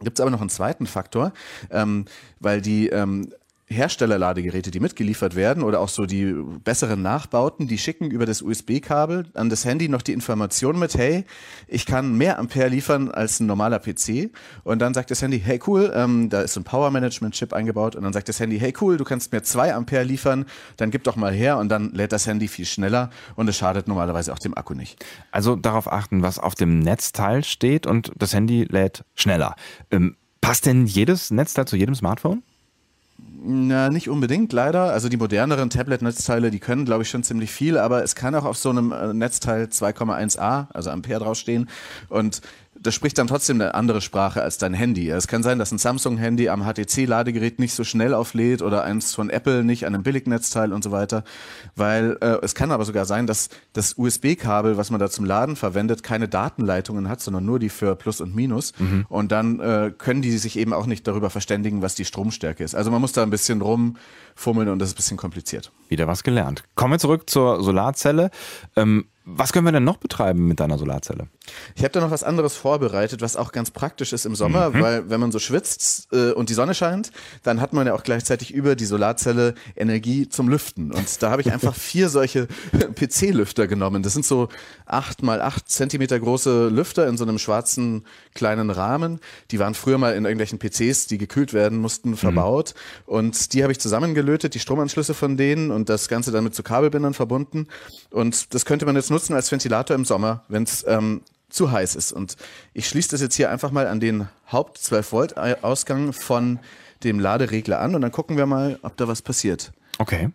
Gibt 0.00 0.18
es 0.18 0.20
aber 0.20 0.30
noch 0.30 0.40
einen 0.40 0.50
zweiten 0.50 0.86
Faktor, 0.86 1.32
ähm, 1.70 2.04
weil 2.40 2.60
die 2.60 2.88
ähm, 2.88 3.32
Herstellerladegeräte, 3.66 4.70
die 4.70 4.80
mitgeliefert 4.80 5.36
werden 5.36 5.62
oder 5.62 5.80
auch 5.80 5.88
so 5.88 6.04
die 6.04 6.34
besseren 6.64 7.00
Nachbauten, 7.00 7.66
die 7.66 7.78
schicken 7.78 8.10
über 8.10 8.26
das 8.26 8.42
USB-Kabel 8.42 9.26
an 9.32 9.48
das 9.48 9.64
Handy 9.64 9.88
noch 9.88 10.02
die 10.02 10.12
Information 10.12 10.78
mit, 10.78 10.94
hey, 10.96 11.24
ich 11.66 11.86
kann 11.86 12.16
mehr 12.16 12.38
Ampere 12.38 12.68
liefern 12.68 13.10
als 13.10 13.40
ein 13.40 13.46
normaler 13.46 13.78
PC. 13.78 14.30
Und 14.64 14.80
dann 14.80 14.92
sagt 14.92 15.10
das 15.10 15.22
Handy, 15.22 15.40
hey 15.40 15.58
cool, 15.66 15.92
ähm, 15.94 16.28
da 16.28 16.42
ist 16.42 16.56
ein 16.56 16.64
Power-Management-Chip 16.64 17.54
eingebaut. 17.54 17.96
Und 17.96 18.02
dann 18.02 18.12
sagt 18.12 18.28
das 18.28 18.38
Handy, 18.38 18.58
hey 18.58 18.74
cool, 18.80 18.98
du 18.98 19.04
kannst 19.04 19.32
mir 19.32 19.42
zwei 19.42 19.74
Ampere 19.74 20.04
liefern, 20.04 20.44
dann 20.76 20.90
gib 20.90 21.04
doch 21.04 21.16
mal 21.16 21.32
her 21.32 21.56
und 21.58 21.70
dann 21.70 21.90
lädt 21.92 22.12
das 22.12 22.26
Handy 22.26 22.48
viel 22.48 22.66
schneller 22.66 23.10
und 23.34 23.48
es 23.48 23.56
schadet 23.56 23.88
normalerweise 23.88 24.32
auch 24.32 24.38
dem 24.38 24.56
Akku 24.56 24.74
nicht. 24.74 25.04
Also 25.30 25.56
darauf 25.56 25.90
achten, 25.90 26.22
was 26.22 26.38
auf 26.38 26.54
dem 26.54 26.80
Netzteil 26.80 27.44
steht 27.44 27.86
und 27.86 28.12
das 28.16 28.34
Handy 28.34 28.64
lädt 28.64 29.04
schneller. 29.14 29.56
Ähm, 29.90 30.16
passt 30.42 30.66
denn 30.66 30.84
jedes 30.84 31.30
Netzteil 31.30 31.66
zu 31.66 31.76
jedem 31.76 31.94
Smartphone? 31.94 32.42
Na, 33.46 33.90
nicht 33.90 34.08
unbedingt, 34.08 34.54
leider. 34.54 34.84
Also 34.84 35.10
die 35.10 35.18
moderneren 35.18 35.68
Tablet-Netzteile, 35.68 36.50
die 36.50 36.60
können, 36.60 36.86
glaube 36.86 37.02
ich, 37.02 37.10
schon 37.10 37.22
ziemlich 37.22 37.52
viel, 37.52 37.76
aber 37.76 38.02
es 38.02 38.14
kann 38.14 38.34
auch 38.34 38.46
auf 38.46 38.56
so 38.56 38.70
einem 38.70 38.90
äh, 38.90 39.12
Netzteil 39.12 39.64
2,1a, 39.66 40.68
also 40.72 40.88
Ampere 40.88 41.20
draufstehen. 41.20 41.68
Und 42.08 42.40
das 42.84 42.94
spricht 42.94 43.16
dann 43.16 43.26
trotzdem 43.26 43.60
eine 43.60 43.74
andere 43.74 44.02
Sprache 44.02 44.42
als 44.42 44.58
dein 44.58 44.74
Handy. 44.74 45.08
Es 45.08 45.26
kann 45.26 45.42
sein, 45.42 45.58
dass 45.58 45.72
ein 45.72 45.78
Samsung-Handy 45.78 46.50
am 46.50 46.64
HTC-Ladegerät 46.64 47.58
nicht 47.58 47.72
so 47.72 47.82
schnell 47.82 48.12
auflädt 48.12 48.60
oder 48.60 48.84
eins 48.84 49.14
von 49.14 49.30
Apple 49.30 49.64
nicht 49.64 49.86
an 49.86 49.94
einem 49.94 50.02
Billignetzteil 50.02 50.70
und 50.70 50.84
so 50.84 50.90
weiter. 50.90 51.24
Weil 51.74 52.18
äh, 52.20 52.36
es 52.42 52.54
kann 52.54 52.70
aber 52.70 52.84
sogar 52.84 53.06
sein, 53.06 53.26
dass 53.26 53.48
das 53.72 53.94
USB-Kabel, 53.96 54.76
was 54.76 54.90
man 54.90 55.00
da 55.00 55.08
zum 55.08 55.24
Laden 55.24 55.56
verwendet, 55.56 56.02
keine 56.02 56.28
Datenleitungen 56.28 57.08
hat, 57.08 57.22
sondern 57.22 57.46
nur 57.46 57.58
die 57.58 57.70
für 57.70 57.96
Plus 57.96 58.20
und 58.20 58.34
Minus. 58.34 58.74
Mhm. 58.78 59.06
Und 59.08 59.32
dann 59.32 59.60
äh, 59.60 59.90
können 59.96 60.20
die 60.20 60.36
sich 60.36 60.58
eben 60.58 60.74
auch 60.74 60.86
nicht 60.86 61.08
darüber 61.08 61.30
verständigen, 61.30 61.80
was 61.80 61.94
die 61.94 62.04
Stromstärke 62.04 62.62
ist. 62.62 62.74
Also 62.74 62.90
man 62.90 63.00
muss 63.00 63.12
da 63.12 63.22
ein 63.22 63.30
bisschen 63.30 63.62
rumfummeln 63.62 64.68
und 64.68 64.78
das 64.78 64.90
ist 64.90 64.94
ein 64.94 64.96
bisschen 64.96 65.16
kompliziert. 65.16 65.72
Wieder 65.88 66.06
was 66.06 66.22
gelernt. 66.22 66.64
Kommen 66.74 66.92
wir 66.92 66.98
zurück 66.98 67.30
zur 67.30 67.62
Solarzelle. 67.62 68.30
Ähm, 68.76 69.06
was 69.26 69.54
können 69.54 69.64
wir 69.64 69.72
denn 69.72 69.84
noch 69.84 69.96
betreiben 69.96 70.46
mit 70.46 70.60
deiner 70.60 70.76
Solarzelle? 70.76 71.28
Ich 71.74 71.82
habe 71.82 71.92
da 71.92 72.00
noch 72.00 72.10
was 72.10 72.22
anderes 72.22 72.56
vorbereitet, 72.56 73.22
was 73.22 73.36
auch 73.36 73.52
ganz 73.52 73.70
praktisch 73.70 74.12
ist 74.12 74.26
im 74.26 74.34
Sommer, 74.34 74.68
mhm. 74.68 74.80
weil 74.82 75.08
wenn 75.08 75.18
man 75.18 75.32
so 75.32 75.38
schwitzt 75.38 76.08
äh, 76.12 76.32
und 76.32 76.50
die 76.50 76.54
Sonne 76.54 76.74
scheint, 76.74 77.10
dann 77.42 77.62
hat 77.62 77.72
man 77.72 77.86
ja 77.86 77.94
auch 77.94 78.02
gleichzeitig 78.02 78.52
über 78.52 78.76
die 78.76 78.84
Solarzelle 78.84 79.54
Energie 79.76 80.28
zum 80.28 80.50
Lüften. 80.50 80.92
Und 80.92 81.22
da 81.22 81.30
habe 81.30 81.40
ich 81.40 81.50
einfach 81.50 81.74
vier 81.74 82.10
solche 82.10 82.48
PC-Lüfter 82.94 83.66
genommen. 83.66 84.02
Das 84.02 84.12
sind 84.12 84.26
so 84.26 84.50
acht 84.84 85.22
mal 85.22 85.40
acht 85.40 85.70
Zentimeter 85.70 86.20
große 86.20 86.68
Lüfter 86.68 87.08
in 87.08 87.16
so 87.16 87.24
einem 87.24 87.38
schwarzen 87.38 88.04
kleinen 88.34 88.68
Rahmen. 88.68 89.20
Die 89.50 89.58
waren 89.58 89.72
früher 89.72 89.96
mal 89.96 90.14
in 90.14 90.26
irgendwelchen 90.26 90.58
PCs, 90.58 91.06
die 91.06 91.16
gekühlt 91.16 91.54
werden 91.54 91.78
mussten, 91.78 92.10
mhm. 92.10 92.16
verbaut. 92.18 92.74
Mhm. 93.06 93.14
Und 93.14 93.54
die 93.54 93.62
habe 93.62 93.72
ich 93.72 93.80
zusammengelötet, 93.80 94.54
die 94.54 94.60
Stromanschlüsse 94.60 95.14
von 95.14 95.38
denen 95.38 95.70
und 95.70 95.88
das 95.88 96.08
Ganze 96.08 96.30
dann 96.30 96.44
mit 96.44 96.54
so 96.54 96.62
Kabelbindern 96.62 97.14
verbunden. 97.14 97.68
Und 98.10 98.52
das 98.52 98.66
könnte 98.66 98.84
man 98.84 98.96
jetzt 98.96 99.13
nutzen 99.14 99.34
als 99.34 99.50
Ventilator 99.50 99.94
im 99.94 100.04
Sommer, 100.04 100.42
wenn 100.48 100.64
es 100.64 100.84
ähm, 100.86 101.22
zu 101.48 101.70
heiß 101.70 101.94
ist. 101.94 102.12
Und 102.12 102.36
ich 102.72 102.88
schließe 102.88 103.10
das 103.10 103.20
jetzt 103.20 103.36
hier 103.36 103.50
einfach 103.50 103.70
mal 103.70 103.86
an 103.86 104.00
den 104.00 104.28
Haupt 104.50 104.78
12 104.78 105.12
Volt 105.12 105.36
Ausgang 105.62 106.12
von 106.12 106.58
dem 107.04 107.20
Laderegler 107.20 107.80
an 107.80 107.94
und 107.94 108.00
dann 108.00 108.12
gucken 108.12 108.36
wir 108.36 108.46
mal, 108.46 108.78
ob 108.82 108.96
da 108.96 109.08
was 109.08 109.22
passiert. 109.22 109.72
Okay. 109.98 110.30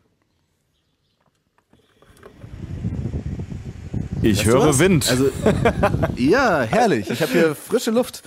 Ich 4.21 4.45
höre 4.45 4.67
was? 4.67 4.79
Wind. 4.79 5.09
Also, 5.09 5.29
ja, 6.15 6.61
herrlich. 6.61 7.09
Ich 7.09 7.21
habe 7.21 7.31
hier 7.31 7.55
frische 7.55 7.91
Luft. 7.91 8.23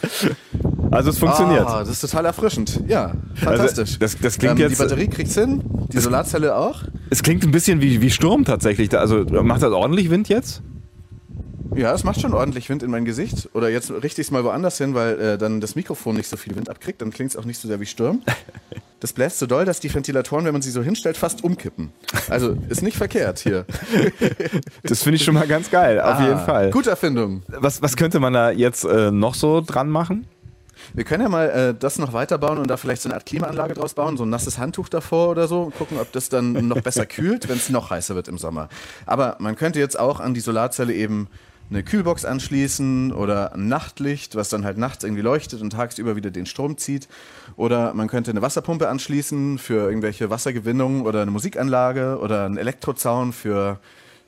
Also 0.90 1.10
es 1.10 1.18
funktioniert. 1.18 1.66
Ah, 1.66 1.80
das 1.80 1.90
ist 1.90 2.00
total 2.00 2.26
erfrischend. 2.26 2.80
Ja, 2.86 3.14
fantastisch. 3.34 3.90
Also 3.92 3.98
das, 3.98 4.18
das 4.18 4.38
klingt 4.38 4.58
ähm, 4.58 4.68
jetzt, 4.68 4.78
die 4.78 4.82
Batterie 4.82 5.08
kriegt's 5.08 5.34
hin, 5.34 5.62
die 5.92 5.98
Solarzelle 5.98 6.54
auch. 6.56 6.82
Es 7.12 7.22
klingt 7.22 7.44
ein 7.44 7.50
bisschen 7.50 7.82
wie, 7.82 8.00
wie 8.00 8.10
Sturm 8.10 8.46
tatsächlich. 8.46 8.98
Also 8.98 9.18
macht 9.42 9.60
das 9.60 9.70
ordentlich 9.70 10.08
Wind 10.08 10.30
jetzt? 10.30 10.62
Ja, 11.74 11.92
es 11.92 12.04
macht 12.04 12.22
schon 12.22 12.32
ordentlich 12.32 12.70
Wind 12.70 12.82
in 12.82 12.90
mein 12.90 13.04
Gesicht. 13.04 13.50
Oder 13.52 13.68
jetzt 13.68 13.90
richte 13.90 14.22
ich 14.22 14.28
es 14.28 14.30
mal 14.30 14.44
woanders 14.44 14.78
hin, 14.78 14.94
weil 14.94 15.20
äh, 15.20 15.36
dann 15.36 15.60
das 15.60 15.74
Mikrofon 15.74 16.16
nicht 16.16 16.26
so 16.26 16.38
viel 16.38 16.56
Wind 16.56 16.70
abkriegt. 16.70 17.02
Dann 17.02 17.10
klingt 17.10 17.32
es 17.32 17.36
auch 17.36 17.44
nicht 17.44 17.60
so 17.60 17.68
sehr 17.68 17.78
wie 17.80 17.86
Sturm. 17.86 18.22
Das 19.00 19.12
bläst 19.12 19.40
so 19.40 19.46
doll, 19.46 19.64
dass 19.64 19.80
die 19.80 19.92
Ventilatoren, 19.92 20.44
wenn 20.44 20.52
man 20.52 20.62
sie 20.62 20.70
so 20.70 20.80
hinstellt, 20.80 21.16
fast 21.16 21.42
umkippen. 21.42 21.90
Also 22.30 22.56
ist 22.68 22.84
nicht 22.84 22.96
verkehrt 22.96 23.40
hier. 23.40 23.66
Das 24.84 25.02
finde 25.02 25.16
ich 25.16 25.24
schon 25.24 25.34
mal 25.34 25.48
ganz 25.48 25.72
geil, 25.72 26.00
auf 26.00 26.20
ah, 26.20 26.24
jeden 26.24 26.38
Fall. 26.38 26.70
Gute 26.70 26.90
Erfindung. 26.90 27.42
Was, 27.48 27.82
was 27.82 27.96
könnte 27.96 28.20
man 28.20 28.32
da 28.32 28.52
jetzt 28.52 28.84
äh, 28.84 29.10
noch 29.10 29.34
so 29.34 29.60
dran 29.60 29.90
machen? 29.90 30.28
Wir 30.94 31.04
können 31.04 31.22
ja 31.22 31.28
mal 31.28 31.50
äh, 31.50 31.74
das 31.78 31.98
noch 31.98 32.12
weiterbauen 32.12 32.58
und 32.58 32.68
da 32.68 32.76
vielleicht 32.76 33.02
so 33.02 33.08
eine 33.08 33.16
Art 33.16 33.26
Klimaanlage 33.26 33.74
draus 33.74 33.94
bauen, 33.94 34.16
so 34.16 34.24
ein 34.24 34.30
nasses 34.30 34.58
Handtuch 34.58 34.88
davor 34.88 35.28
oder 35.30 35.48
so 35.48 35.62
und 35.62 35.74
gucken, 35.74 35.98
ob 35.98 36.12
das 36.12 36.28
dann 36.28 36.68
noch 36.68 36.80
besser 36.80 37.06
kühlt, 37.06 37.48
wenn 37.48 37.56
es 37.56 37.70
noch 37.70 37.90
heißer 37.90 38.14
wird 38.14 38.28
im 38.28 38.38
Sommer. 38.38 38.68
Aber 39.06 39.36
man 39.38 39.56
könnte 39.56 39.78
jetzt 39.78 39.98
auch 39.98 40.20
an 40.20 40.34
die 40.34 40.40
Solarzelle 40.40 40.94
eben 40.94 41.28
eine 41.70 41.82
Kühlbox 41.82 42.24
anschließen 42.24 43.12
oder 43.12 43.54
ein 43.54 43.68
Nachtlicht, 43.68 44.36
was 44.36 44.50
dann 44.50 44.64
halt 44.64 44.76
nachts 44.76 45.04
irgendwie 45.04 45.22
leuchtet 45.22 45.62
und 45.62 45.70
tagsüber 45.70 46.16
wieder 46.16 46.30
den 46.30 46.44
Strom 46.44 46.76
zieht. 46.76 47.08
Oder 47.56 47.94
man 47.94 48.08
könnte 48.08 48.30
eine 48.30 48.42
Wasserpumpe 48.42 48.88
anschließen 48.88 49.58
für 49.58 49.86
irgendwelche 49.88 50.28
Wassergewinnung 50.28 51.02
oder 51.02 51.22
eine 51.22 51.30
Musikanlage 51.30 52.18
oder 52.20 52.44
einen 52.44 52.58
Elektrozaun 52.58 53.32
für 53.32 53.78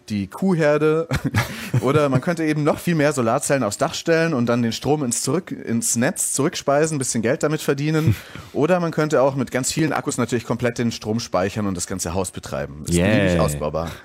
die 0.08 0.26
Kuhherde. 0.26 1.08
Oder 1.80 2.08
man 2.08 2.20
könnte 2.20 2.44
eben 2.44 2.62
noch 2.62 2.78
viel 2.78 2.94
mehr 2.94 3.12
Solarzellen 3.12 3.62
aufs 3.62 3.78
Dach 3.78 3.94
stellen 3.94 4.34
und 4.34 4.46
dann 4.46 4.62
den 4.62 4.72
Strom 4.72 5.04
ins, 5.04 5.22
zurück, 5.22 5.50
ins 5.50 5.96
Netz 5.96 6.32
zurückspeisen, 6.32 6.96
ein 6.96 6.98
bisschen 6.98 7.22
Geld 7.22 7.42
damit 7.42 7.60
verdienen. 7.60 8.16
Oder 8.52 8.80
man 8.80 8.92
könnte 8.92 9.22
auch 9.22 9.34
mit 9.34 9.50
ganz 9.50 9.72
vielen 9.72 9.92
Akkus 9.92 10.18
natürlich 10.18 10.44
komplett 10.44 10.78
den 10.78 10.92
Strom 10.92 11.20
speichern 11.20 11.66
und 11.66 11.76
das 11.76 11.86
ganze 11.86 12.14
Haus 12.14 12.30
betreiben. 12.30 12.84
Das 12.86 12.96
yeah. 12.96 13.26
ist 13.26 13.38
ausbaubar. 13.38 13.90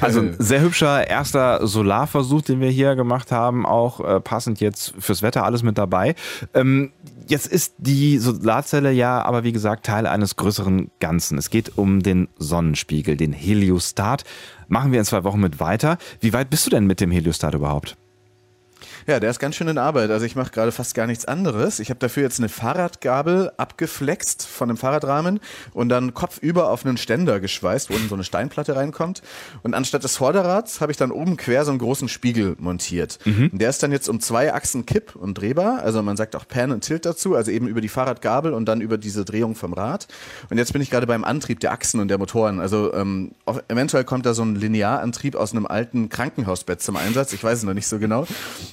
Also 0.00 0.22
sehr 0.38 0.60
hübscher 0.60 1.08
erster 1.08 1.66
Solarversuch, 1.66 2.42
den 2.42 2.60
wir 2.60 2.70
hier 2.70 2.94
gemacht 2.94 3.32
haben, 3.32 3.66
auch 3.66 4.00
äh, 4.00 4.20
passend 4.20 4.60
jetzt 4.60 4.94
fürs 4.98 5.22
Wetter 5.22 5.44
alles 5.44 5.62
mit 5.62 5.76
dabei. 5.76 6.14
Ähm, 6.54 6.92
Jetzt 7.28 7.46
ist 7.46 7.74
die 7.76 8.16
Solarzelle 8.16 8.90
ja 8.90 9.20
aber 9.20 9.44
wie 9.44 9.52
gesagt 9.52 9.84
Teil 9.84 10.06
eines 10.06 10.36
größeren 10.36 10.90
Ganzen. 10.98 11.36
Es 11.36 11.50
geht 11.50 11.76
um 11.76 12.02
den 12.02 12.28
Sonnenspiegel, 12.38 13.18
den 13.18 13.34
Heliostat. 13.34 14.24
Machen 14.68 14.92
wir 14.92 14.98
in 14.98 15.04
zwei 15.04 15.24
Wochen 15.24 15.37
mit 15.38 15.60
weiter. 15.60 15.98
Wie 16.20 16.32
weit 16.32 16.50
bist 16.50 16.66
du 16.66 16.70
denn 16.70 16.86
mit 16.86 17.00
dem 17.00 17.10
Heliostat 17.10 17.54
überhaupt? 17.54 17.96
Ja, 19.06 19.20
der 19.20 19.30
ist 19.30 19.38
ganz 19.38 19.56
schön 19.56 19.68
in 19.68 19.78
Arbeit. 19.78 20.10
Also 20.10 20.24
ich 20.26 20.36
mache 20.36 20.50
gerade 20.50 20.72
fast 20.72 20.94
gar 20.94 21.06
nichts 21.06 21.24
anderes. 21.24 21.80
Ich 21.80 21.90
habe 21.90 21.98
dafür 21.98 22.22
jetzt 22.22 22.38
eine 22.38 22.48
Fahrradgabel 22.48 23.52
abgeflext 23.56 24.46
von 24.46 24.68
dem 24.68 24.76
Fahrradrahmen 24.76 25.40
und 25.72 25.88
dann 25.88 26.14
kopfüber 26.14 26.70
auf 26.70 26.84
einen 26.84 26.96
Ständer 26.96 27.40
geschweißt, 27.40 27.90
wo 27.90 27.94
so 27.96 28.14
eine 28.14 28.24
Steinplatte 28.24 28.76
reinkommt. 28.76 29.22
Und 29.62 29.74
anstatt 29.74 30.04
des 30.04 30.16
Vorderrads 30.16 30.80
habe 30.80 30.92
ich 30.92 30.98
dann 30.98 31.10
oben 31.10 31.36
quer 31.36 31.64
so 31.64 31.70
einen 31.70 31.78
großen 31.78 32.08
Spiegel 32.08 32.56
montiert. 32.58 33.18
Mhm. 33.24 33.50
Der 33.52 33.70
ist 33.70 33.82
dann 33.82 33.92
jetzt 33.92 34.08
um 34.08 34.20
zwei 34.20 34.52
Achsen 34.52 34.86
kipp- 34.86 35.16
und 35.16 35.34
drehbar. 35.34 35.80
Also 35.82 36.02
man 36.02 36.16
sagt 36.16 36.36
auch 36.36 36.46
Pan 36.46 36.72
und 36.72 36.82
Tilt 36.82 37.06
dazu, 37.06 37.34
also 37.34 37.50
eben 37.50 37.66
über 37.68 37.80
die 37.80 37.88
Fahrradgabel 37.88 38.52
und 38.52 38.66
dann 38.66 38.80
über 38.80 38.98
diese 38.98 39.24
Drehung 39.24 39.54
vom 39.54 39.72
Rad. 39.72 40.08
Und 40.50 40.58
jetzt 40.58 40.72
bin 40.72 40.82
ich 40.82 40.90
gerade 40.90 41.06
beim 41.06 41.24
Antrieb 41.24 41.60
der 41.60 41.72
Achsen 41.72 42.00
und 42.00 42.08
der 42.08 42.18
Motoren. 42.18 42.60
Also 42.60 42.92
ähm, 42.94 43.32
eventuell 43.68 44.04
kommt 44.04 44.26
da 44.26 44.34
so 44.34 44.42
ein 44.42 44.54
Linearantrieb 44.54 45.34
aus 45.34 45.52
einem 45.52 45.66
alten 45.66 46.08
Krankenhausbett 46.08 46.82
zum 46.82 46.96
Einsatz. 46.96 47.32
Ich 47.32 47.42
weiß 47.42 47.58
es 47.58 47.64
noch 47.64 47.74
nicht 47.74 47.86
so 47.86 47.98
genau. 47.98 48.26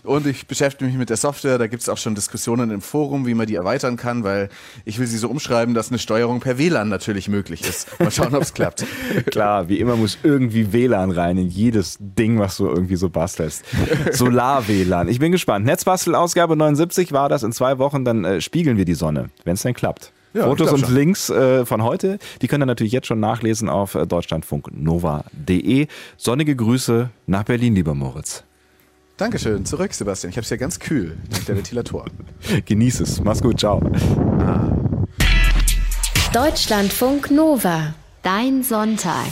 Und 0.03 0.27
ich 0.27 0.47
beschäftige 0.47 0.89
mich 0.89 0.97
mit 0.97 1.09
der 1.09 1.17
Software. 1.17 1.57
Da 1.57 1.67
gibt 1.67 1.81
es 1.81 1.89
auch 1.89 1.97
schon 1.97 2.15
Diskussionen 2.15 2.71
im 2.71 2.81
Forum, 2.81 3.25
wie 3.25 3.33
man 3.33 3.47
die 3.47 3.55
erweitern 3.55 3.97
kann, 3.97 4.23
weil 4.23 4.49
ich 4.83 4.99
will 4.99 5.07
sie 5.07 5.17
so 5.17 5.29
umschreiben, 5.29 5.73
dass 5.73 5.89
eine 5.89 5.99
Steuerung 5.99 6.39
per 6.39 6.57
WLAN 6.57 6.89
natürlich 6.89 7.27
möglich 7.27 7.61
ist. 7.67 7.99
Mal 7.99 8.11
schauen, 8.11 8.35
ob 8.35 8.41
es 8.41 8.53
klappt. 8.55 8.85
Klar, 9.31 9.69
wie 9.69 9.79
immer 9.79 9.95
muss 9.95 10.17
irgendwie 10.23 10.73
WLAN 10.73 11.11
rein 11.11 11.37
in 11.37 11.49
jedes 11.49 11.97
Ding, 11.99 12.39
was 12.39 12.57
du 12.57 12.67
irgendwie 12.67 12.95
so 12.95 13.09
bastelst. 13.09 13.63
Solar-WLAN. 14.11 15.07
Ich 15.07 15.19
bin 15.19 15.31
gespannt. 15.31 15.65
Netzbastel-Ausgabe 15.65 16.55
79 16.55 17.11
war 17.11 17.29
das. 17.29 17.43
In 17.43 17.51
zwei 17.51 17.77
Wochen, 17.77 18.05
dann 18.05 18.25
äh, 18.25 18.41
spiegeln 18.41 18.77
wir 18.77 18.85
die 18.85 18.95
Sonne, 18.95 19.29
wenn 19.43 19.53
es 19.53 19.61
denn 19.61 19.73
klappt. 19.73 20.11
Ja, 20.35 20.43
Fotos 20.43 20.73
und 20.73 20.81
schon. 20.81 20.93
Links 20.93 21.29
äh, 21.29 21.65
von 21.65 21.81
heute, 21.81 22.19
die 22.41 22.47
können 22.47 22.63
ihr 22.63 22.65
natürlich 22.67 22.91
jetzt 22.91 23.07
schon 23.07 23.21
nachlesen 23.21 23.69
auf 23.69 23.95
äh, 23.95 24.05
deutschlandfunknova.de. 24.05 25.87
Sonnige 26.17 26.55
Grüße 26.57 27.09
nach 27.25 27.43
Berlin, 27.43 27.73
lieber 27.73 27.95
Moritz. 27.95 28.43
Dankeschön. 29.17 29.65
Zurück, 29.65 29.93
Sebastian. 29.93 30.29
Ich 30.31 30.37
habe 30.37 30.43
es 30.43 30.49
ja 30.49 30.57
ganz 30.57 30.79
kühl 30.79 31.17
der 31.47 31.55
Ventilator. 31.55 32.05
Genieß 32.65 32.99
es. 32.99 33.23
Mach's 33.23 33.41
gut. 33.41 33.59
Ciao. 33.59 33.81
Ah. 34.39 34.75
Deutschlandfunk 36.33 37.31
Nova. 37.31 37.93
Dein 38.23 38.63
Sonntag. 38.63 39.31